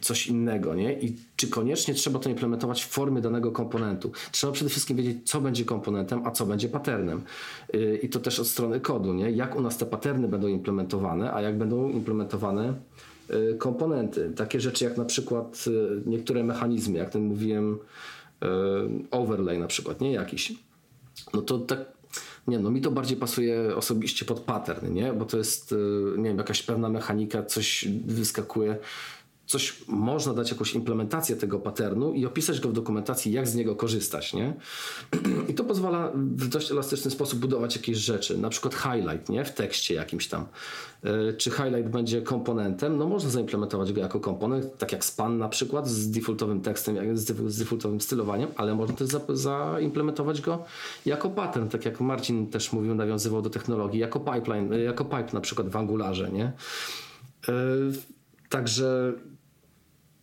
[0.00, 1.00] coś innego, nie?
[1.00, 4.12] I czy koniecznie trzeba to implementować w formie danego komponentu.
[4.32, 7.22] Trzeba przede wszystkim wiedzieć, co będzie komponentem, a co będzie patternem.
[8.02, 9.30] I to też od strony kodu, nie?
[9.30, 12.74] Jak u nas te patterny będą implementowane, a jak będą implementowane
[13.58, 14.32] komponenty.
[14.36, 18.46] Takie rzeczy jak na przykład y, niektóre mechanizmy, jak ten mówiłem, y,
[19.10, 20.52] overlay na przykład, nie jakiś.
[21.34, 21.78] No to tak,
[22.46, 25.12] nie no mi to bardziej pasuje osobiście pod pattern, nie?
[25.12, 25.74] Bo to jest,
[26.16, 28.78] nie wiem, jakaś pewna mechanika, coś wyskakuje
[29.46, 33.76] coś można dać jakąś implementację tego patternu i opisać go w dokumentacji, jak z niego
[33.76, 34.54] korzystać, nie?
[35.48, 39.44] I to pozwala w dość elastyczny sposób budować jakieś rzeczy, na przykład highlight, nie?
[39.44, 40.46] W tekście jakimś tam.
[41.04, 42.96] E, czy highlight będzie komponentem?
[42.96, 47.58] No można zaimplementować go jako komponent, tak jak span na przykład z defaultowym tekstem, z
[47.58, 50.64] defaultowym stylowaniem, ale można też zaimplementować go
[51.06, 55.28] jako pattern, tak jak Marcin też mówił, nawiązywał do technologii, jako pipeline, e, jako pipe
[55.32, 56.52] na przykład w Angularze, nie?
[57.48, 57.52] E,
[58.48, 59.12] także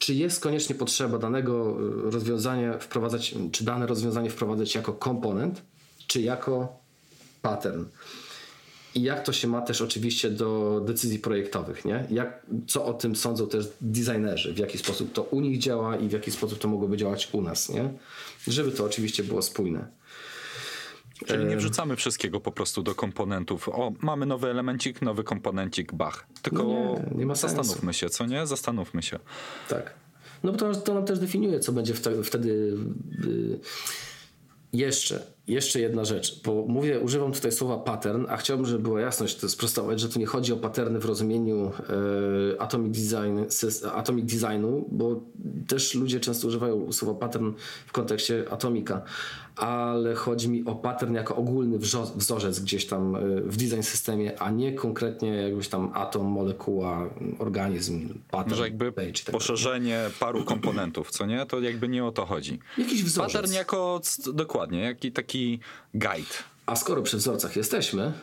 [0.04, 1.78] czy jest koniecznie potrzeba danego
[2.08, 5.62] y, rozwiązania wprowadzać, czy dane rozwiązanie wprowadzać jako komponent,
[6.08, 6.80] czy jako
[7.42, 7.86] pattern.
[8.96, 12.08] I jak to się ma też oczywiście do decyzji projektowych, nie?
[12.12, 16.08] Jak, co o tym sądzą też designerzy, w jaki sposób to u nich działa i
[16.08, 17.94] w jaki sposób to mogłoby działać u nas, nie?
[18.48, 19.88] Żeby to oczywiście było spójne.
[21.26, 23.70] Czyli nie wrzucamy wszystkiego po prostu do komponentów.
[23.70, 26.28] O, mamy nowy elemencik, nowy komponencik, bach.
[26.42, 26.64] Tylko
[27.16, 27.94] nie, zastanówmy sensu.
[27.94, 28.48] się, co nie?
[28.48, 29.20] Zastanówmy się.
[29.70, 29.94] Tak.
[30.44, 31.94] No bo to, to nam też definiuje, co będzie
[32.24, 32.78] wtedy.
[33.26, 33.60] Yy,
[34.74, 39.36] jeszcze, jeszcze jedna rzecz, bo mówię, używam tutaj słowa pattern, a chciałbym, żeby była jasność,
[39.36, 41.72] to sprostować, że tu nie chodzi o patterny w rozumieniu
[42.56, 43.40] e, atomic, design,
[43.94, 45.22] atomic designu, bo
[45.68, 47.54] też ludzie często używają słowa pattern
[47.86, 49.02] w kontekście atomika,
[49.56, 51.80] ale chodzi mi o pattern jako ogólny
[52.16, 58.20] wzorzec gdzieś tam e, w design systemie, a nie konkretnie jakbyś tam atom, molekuła, organizm,
[58.32, 61.46] pattern, Że jakby page, tak poszerzenie paru komponentów, co nie?
[61.46, 62.60] To jakby nie o to chodzi.
[62.78, 63.34] Jakiś wzorzec.
[63.34, 64.02] Pattern jako,
[64.34, 65.33] dokładnie, jaki taki
[65.94, 66.34] guide.
[66.66, 68.14] A skoro przy wzorcach jesteśmy, e,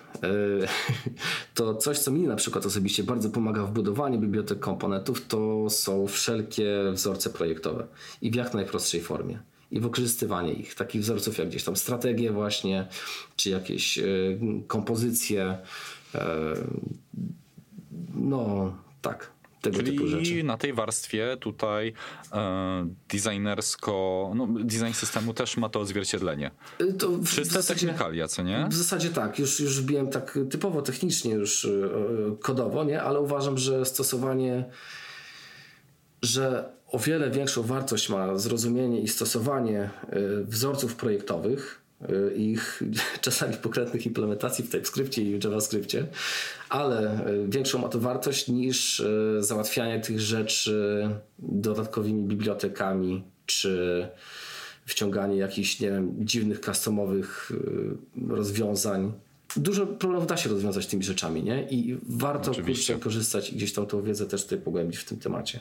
[1.54, 6.06] to coś, co mi na przykład osobiście bardzo pomaga w budowaniu bibliotek komponentów, to są
[6.06, 7.86] wszelkie wzorce projektowe
[8.22, 9.38] i w jak najprostszej formie
[9.70, 12.86] i wykorzystywanie ich, takich wzorców jak gdzieś tam strategie właśnie,
[13.36, 14.02] czy jakieś e,
[14.66, 15.58] kompozycje.
[19.60, 19.62] E.
[19.62, 20.42] Tego Czyli typu rzeczy.
[20.42, 21.92] na tej warstwie tutaj
[22.32, 26.50] e, designersko, no, design systemu też ma to odzwierciedlenie.
[26.78, 28.66] E, to Czyste zasadzie, technikalia, co nie?
[28.70, 31.70] W zasadzie tak, już, już wbiłem tak typowo technicznie, już e,
[32.40, 33.02] kodowo, nie?
[33.02, 34.64] ale uważam, że stosowanie
[36.22, 41.79] że o wiele większą wartość ma zrozumienie i stosowanie y, wzorców projektowych,
[42.36, 42.82] ich
[43.20, 46.06] czasami pokrętnych implementacji w TypeScriptie i w JavaScriptie,
[46.68, 49.02] ale y, większą ma to wartość niż
[49.38, 54.08] załatwianie tych rzeczy dodatkowymi bibliotekami czy
[54.86, 57.52] wciąganie jakichś, nie wiem, dziwnych, customowych
[58.28, 59.12] rozwiązań.
[59.56, 61.68] Dużo problemów da się rozwiązać tymi rzeczami, nie?
[61.70, 65.60] I warto kurczę, korzystać i gdzieś tam tą wiedzę też tutaj pogłębić w tym temacie.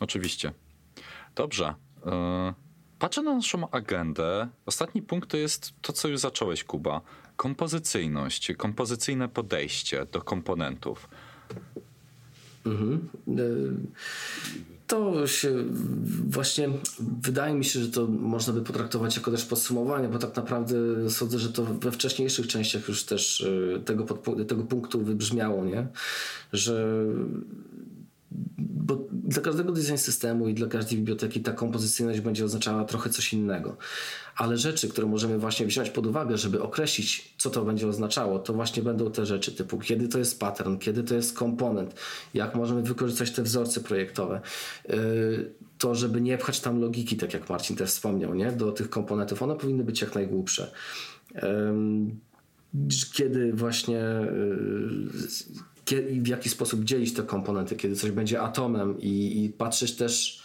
[0.00, 0.52] Oczywiście.
[1.34, 1.74] Dobrze.
[2.06, 2.54] E,
[3.02, 4.48] patrzę na naszą agendę.
[4.66, 7.00] Ostatni punkt to jest to, co już zacząłeś, Kuba.
[7.36, 11.08] Kompozycyjność, kompozycyjne podejście do komponentów.
[12.66, 13.08] Mhm.
[13.28, 13.42] E,
[14.86, 15.64] to się
[16.28, 16.68] właśnie
[17.22, 20.76] wydaje mi się, że to można by potraktować jako też podsumowanie, bo tak naprawdę
[21.10, 23.40] sądzę, że to we wcześniejszych częściach już też
[23.76, 24.04] e, tego,
[24.48, 25.86] tego punktu wybrzmiało, nie?
[26.52, 27.04] że
[28.82, 33.32] bo dla każdego design systemu i dla każdej biblioteki ta kompozycyjność będzie oznaczała trochę coś
[33.32, 33.76] innego.
[34.36, 38.52] Ale rzeczy, które możemy właśnie wziąć pod uwagę, żeby określić, co to będzie oznaczało, to
[38.52, 41.94] właśnie będą te rzeczy typu kiedy to jest pattern, kiedy to jest komponent,
[42.34, 44.40] jak możemy wykorzystać te wzorce projektowe.
[44.88, 48.52] Yy, to, żeby nie pchać tam logiki, tak jak Marcin też wspomniał, nie?
[48.52, 50.72] do tych komponentów, one powinny być jak najgłupsze.
[51.34, 51.42] Yy,
[53.12, 59.48] kiedy właśnie yy, w jaki sposób dzielić te komponenty, kiedy coś będzie atomem i, i
[59.48, 60.42] patrzeć też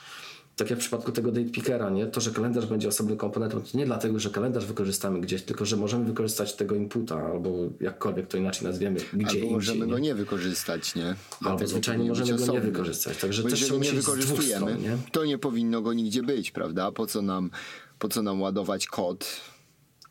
[0.58, 2.08] tak jak w przypadku tego date pickera, nie?
[2.08, 5.78] to, że kalendarz będzie osobnym komponentem, to nie dlatego, że kalendarz wykorzystamy gdzieś, tylko że
[5.78, 9.52] możemy wykorzystać tego inputa, albo jakkolwiek to inaczej nazwiemy, gdzie albo indziej.
[9.52, 9.92] możemy nie?
[9.92, 11.16] go nie wykorzystać, nie?
[11.42, 13.18] Dlatego albo zwyczajnie możemy go nie wykorzystać.
[13.18, 14.98] Także Bo też jeżeli nie wykorzystujemy, stron, nie?
[15.12, 16.92] to nie powinno go nigdzie być, prawda?
[16.92, 17.52] Po co nam,
[18.00, 19.42] po co nam ładować kod,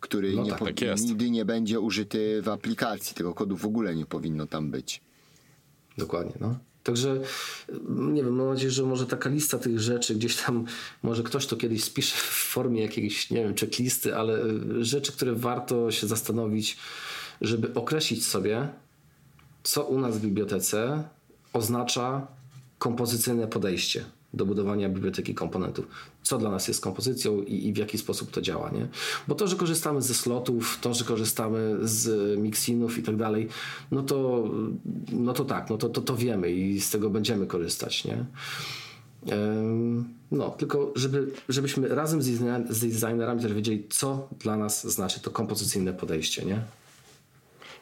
[0.00, 3.16] który no nie tak, tak nigdy nie będzie użyty w aplikacji.
[3.16, 5.00] Tego kodu w ogóle nie powinno tam być.
[5.98, 6.58] Dokładnie, no.
[6.82, 7.20] Także
[7.88, 10.64] nie wiem, mam nadzieję, że może taka lista tych rzeczy gdzieś tam,
[11.02, 14.38] może ktoś to kiedyś spisze w formie jakiejś, nie wiem, checklisty, ale
[14.80, 16.76] rzeczy, które warto się zastanowić,
[17.40, 18.68] żeby określić sobie,
[19.62, 21.04] co u nas w bibliotece
[21.52, 22.26] oznacza
[22.78, 24.04] kompozycyjne podejście
[24.36, 25.86] do budowania biblioteki komponentów.
[26.22, 28.88] Co dla nas jest kompozycją i, i, w jaki sposób to działa, nie?
[29.28, 33.48] Bo to, że korzystamy ze slotów, to, że korzystamy z mixinów i tak dalej,
[33.90, 34.50] no to,
[35.12, 38.24] no to tak, no to, to, to wiemy i z tego będziemy korzystać, nie?
[40.30, 45.92] No, tylko żeby, żebyśmy razem z designerami też wiedzieli, co dla nas znaczy to kompozycyjne
[45.92, 46.60] podejście, nie?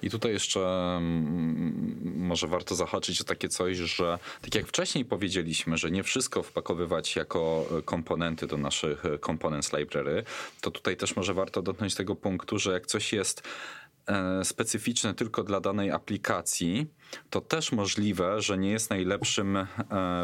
[0.05, 5.79] I tutaj jeszcze mm, może warto zahaczyć o takie coś, że tak jak wcześniej powiedzieliśmy,
[5.79, 10.25] że nie wszystko wpakowywać jako e, komponenty do naszych e, components library,
[10.61, 13.43] to tutaj też może warto dotknąć tego punktu, że jak coś jest
[14.07, 16.87] e, specyficzne tylko dla danej aplikacji,
[17.31, 19.67] to też możliwe, że nie jest najlepszym e,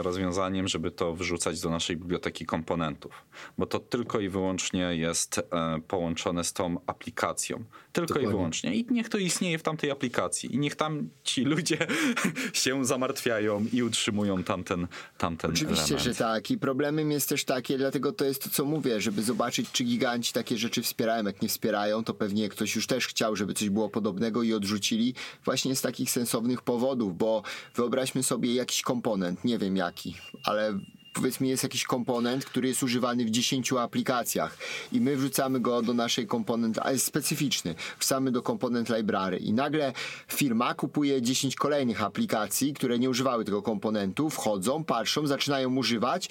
[0.02, 3.12] rozwiązaniem, żeby to wrzucać do naszej biblioteki komponentów,
[3.58, 7.64] bo to tylko i wyłącznie jest e, połączone z tą aplikacją.
[7.92, 8.28] Tylko Dokładnie.
[8.28, 8.74] i wyłącznie.
[8.74, 10.54] I niech to istnieje w tamtej aplikacji.
[10.54, 11.78] I niech tam ci ludzie
[12.52, 14.86] się zamartwiają i utrzymują tamten,
[15.18, 16.04] tamten Oczywiście, element.
[16.04, 16.50] że tak.
[16.50, 20.32] I problemem jest też takie, dlatego to jest to, co mówię, żeby zobaczyć, czy giganci
[20.32, 21.24] takie rzeczy wspierają.
[21.24, 25.14] Jak nie wspierają, to pewnie ktoś już też chciał, żeby coś było podobnego i odrzucili
[25.44, 27.42] właśnie z takich sensownych powodów powodów, bo
[27.74, 30.14] wyobraźmy sobie jakiś komponent, nie wiem jaki,
[30.44, 30.78] ale
[31.12, 34.58] powiedzmy jest jakiś komponent, który jest używany w 10 aplikacjach
[34.92, 39.52] i my wrzucamy go do naszej komponent, a jest specyficzny, wrzucamy do komponent library i
[39.52, 39.92] nagle
[40.28, 46.30] firma kupuje 10 kolejnych aplikacji, które nie używały tego komponentu, wchodzą, patrzą, zaczynają używać,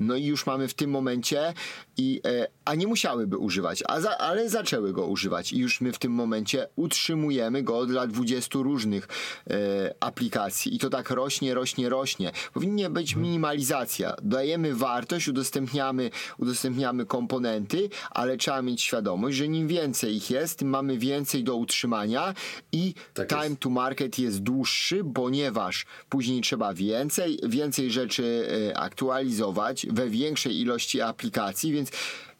[0.00, 1.54] no i już mamy w tym momencie,
[1.96, 5.92] i, e, a nie musiałyby używać, a za, ale zaczęły go używać i już my
[5.92, 9.08] w tym momencie utrzymujemy go dla 20 różnych
[9.50, 12.32] e, aplikacji i to tak rośnie, rośnie, rośnie.
[12.52, 13.22] Powinna być mhm.
[13.22, 14.16] minimalizacja.
[14.22, 20.68] Dajemy wartość, udostępniamy, udostępniamy komponenty, ale trzeba mieć świadomość, że im więcej ich jest, tym
[20.68, 22.34] mamy więcej do utrzymania
[22.72, 23.60] i tak time jest.
[23.60, 31.00] to market jest dłuższy, ponieważ później trzeba więcej, więcej rzeczy e, aktualizować, we większej ilości
[31.00, 31.83] aplikacji, więc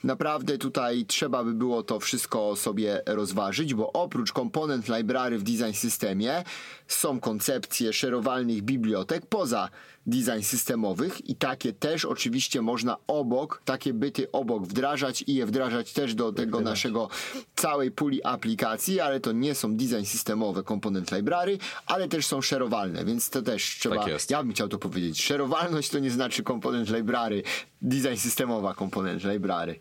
[0.04, 5.72] naprawdę tutaj trzeba by było to wszystko sobie rozważyć, bo oprócz komponent library w design
[5.72, 6.44] systemie
[6.88, 9.68] są koncepcje szerowalnych bibliotek poza
[10.06, 15.92] design systemowych i takie też oczywiście można obok, takie byty obok wdrażać i je wdrażać
[15.92, 17.08] też do tego naszego
[17.56, 23.04] całej puli aplikacji, ale to nie są design systemowe komponent library, ale też są szerowalne,
[23.04, 26.90] więc to też trzeba, tak ja bym chciał to powiedzieć, szerowalność to nie znaczy komponent
[26.90, 27.42] library,
[27.82, 29.80] design systemowa komponent library.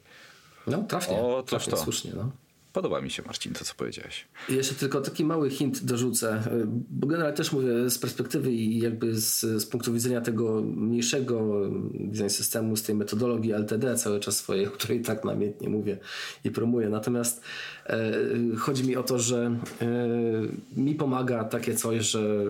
[0.67, 1.17] No, trafnie.
[1.17, 1.77] O, toż to.
[1.77, 2.42] Słusznie, no.
[2.73, 4.25] Podoba mi się, Marcin, to co powiedziałeś.
[4.49, 9.15] Jeszcze tylko taki mały hint dorzucę, y, bo generalnie też mówię z perspektywy i jakby
[9.15, 14.67] z, z punktu widzenia tego mniejszego design systemu, z tej metodologii LTD cały czas swojej,
[14.67, 15.97] o której tak namiętnie mówię
[16.43, 16.89] i promuję.
[16.89, 17.41] Natomiast
[17.85, 18.11] e,
[18.57, 22.43] chodzi mi o to, że e, mi pomaga takie coś, że,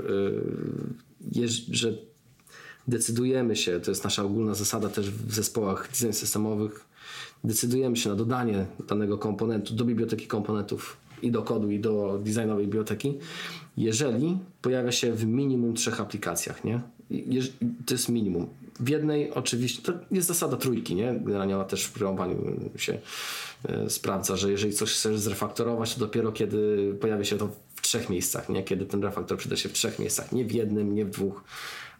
[1.42, 1.94] e, że
[2.88, 6.93] decydujemy się, to jest nasza ogólna zasada też w zespołach design systemowych,
[7.44, 12.66] decydujemy się na dodanie danego komponentu do biblioteki komponentów i do kodu, i do designowej
[12.66, 13.18] biblioteki,
[13.78, 16.82] jeżeli pojawia się w minimum trzech aplikacjach, nie?
[17.86, 18.48] To jest minimum.
[18.80, 21.14] W jednej oczywiście, to jest zasada trójki, nie?
[21.14, 22.36] Generalnie ona też w programowaniu
[22.76, 23.00] się
[23.66, 28.10] e, sprawdza, że jeżeli coś chcesz zrefaktorować, to dopiero kiedy pojawia się to w trzech
[28.10, 28.64] miejscach, nie?
[28.64, 31.44] Kiedy ten refaktor przyda się w trzech miejscach, nie w jednym, nie w dwóch,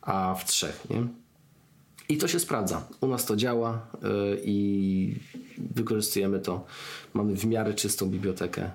[0.02, 1.08] a w trzech, nie?
[2.10, 2.88] I to się sprawdza.
[3.02, 5.16] U nas to działa yy, i
[5.58, 6.66] wykorzystujemy to.
[7.14, 8.72] Mamy w miarę czystą bibliotekę.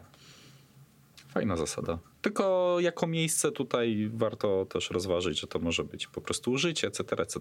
[1.29, 1.99] Fajna zasada.
[2.23, 7.17] Tylko jako miejsce tutaj warto też rozważyć, że to może być po prostu użycie, etc.,
[7.17, 7.41] etc.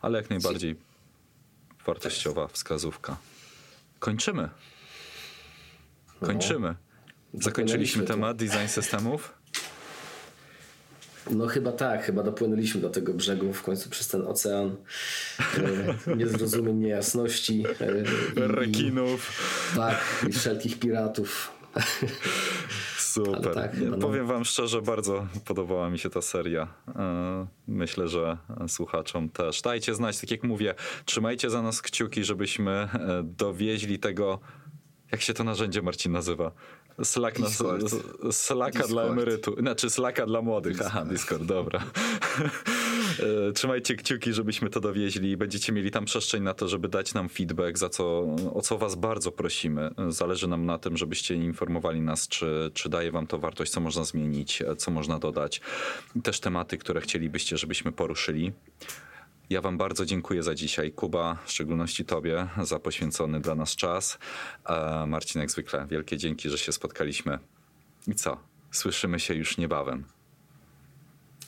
[0.00, 0.76] Ale jak najbardziej
[1.86, 3.16] wartościowa wskazówka.
[3.98, 4.48] Kończymy.
[6.20, 6.74] Kończymy.
[7.34, 9.34] Zakończyliśmy temat design systemów.
[11.30, 14.76] No chyba tak, chyba dopłynęliśmy do tego brzegu w końcu przez ten ocean
[16.06, 17.60] yy, niezrozumień, niejasności.
[17.60, 17.66] I-
[18.36, 19.42] Rekinów.
[19.76, 21.50] Tak, i wszelkich piratów.
[22.98, 23.54] Super.
[23.54, 23.98] Tak, no.
[23.98, 26.68] Powiem wam szczerze, bardzo podobała mi się ta seria.
[26.96, 28.36] E, Myślę, że
[28.68, 29.62] słuchaczom też.
[29.62, 32.88] Dajcie znać, tak jak mówię, trzymajcie za nas kciuki, żebyśmy e,
[33.24, 34.38] dowieźli tego,
[35.12, 36.52] jak się to narzędzie Marcin nazywa?
[37.02, 37.82] Slack na, Discord.
[38.30, 38.90] Slacka Discord.
[38.90, 40.82] dla emerytów, znaczy Slacka dla młodych.
[40.86, 41.82] Aha, Discord, dobra.
[43.48, 47.14] E, Trzymajcie kciuki, żebyśmy to dowieźli i będziecie mieli tam przestrzeń na to, żeby dać
[47.14, 49.90] nam feedback, za co, o co was bardzo prosimy.
[50.08, 54.04] Zależy nam na tym, żebyście informowali nas, czy, czy daje wam to wartość, co można
[54.04, 55.60] zmienić, e, co można dodać.
[56.22, 58.52] Też tematy, które chcielibyście, żebyśmy poruszyli.
[59.52, 60.92] Ja Wam bardzo dziękuję za dzisiaj.
[60.92, 64.18] Kuba, w szczególności Tobie, za poświęcony dla nas czas.
[64.66, 67.38] E, Marcin, jak zwykle, wielkie dzięki, że się spotkaliśmy.
[68.06, 68.40] I co?
[68.70, 70.04] Słyszymy się już niebawem.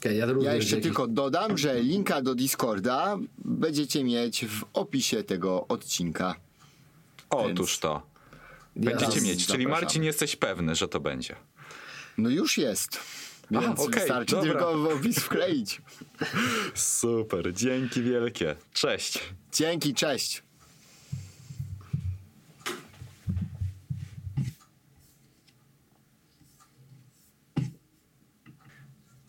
[0.00, 5.66] Okay, ja, Ja jeszcze tylko dodam, że linka do Discorda będziecie mieć w opisie tego
[5.68, 6.34] odcinka.
[7.30, 8.02] Otóż to.
[8.76, 9.46] Będziecie Ja- mieć.
[9.46, 9.70] Czyli zapraszam.
[9.84, 11.36] Marcin, jesteś pewny, że to będzie.
[12.18, 13.00] No już jest.
[13.50, 14.52] Więc Aha, okej, wystarczy dobra.
[14.52, 15.82] tylko w opis wkleić.
[16.74, 18.56] Super, dzięki wielkie.
[18.72, 19.18] Cześć.
[19.52, 20.42] Dzięki, cześć.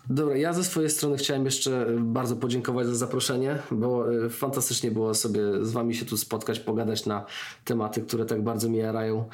[0.10, 4.92] Dobra, ja ze swojej strony chciałem jeszcze e, bardzo podziękować za zaproszenie, bo e, fantastycznie
[4.92, 7.26] było sobie z wami się tu spotkać, pogadać na
[7.64, 9.30] tematy, które tak bardzo mnie jarają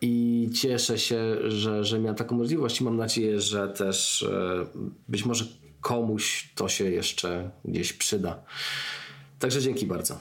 [0.00, 4.66] i cieszę się, że, że miałem taką możliwość i mam nadzieję, że też e,
[5.08, 5.44] być może
[5.80, 8.42] komuś to się jeszcze gdzieś przyda.
[9.38, 10.18] Także dzięki bardzo.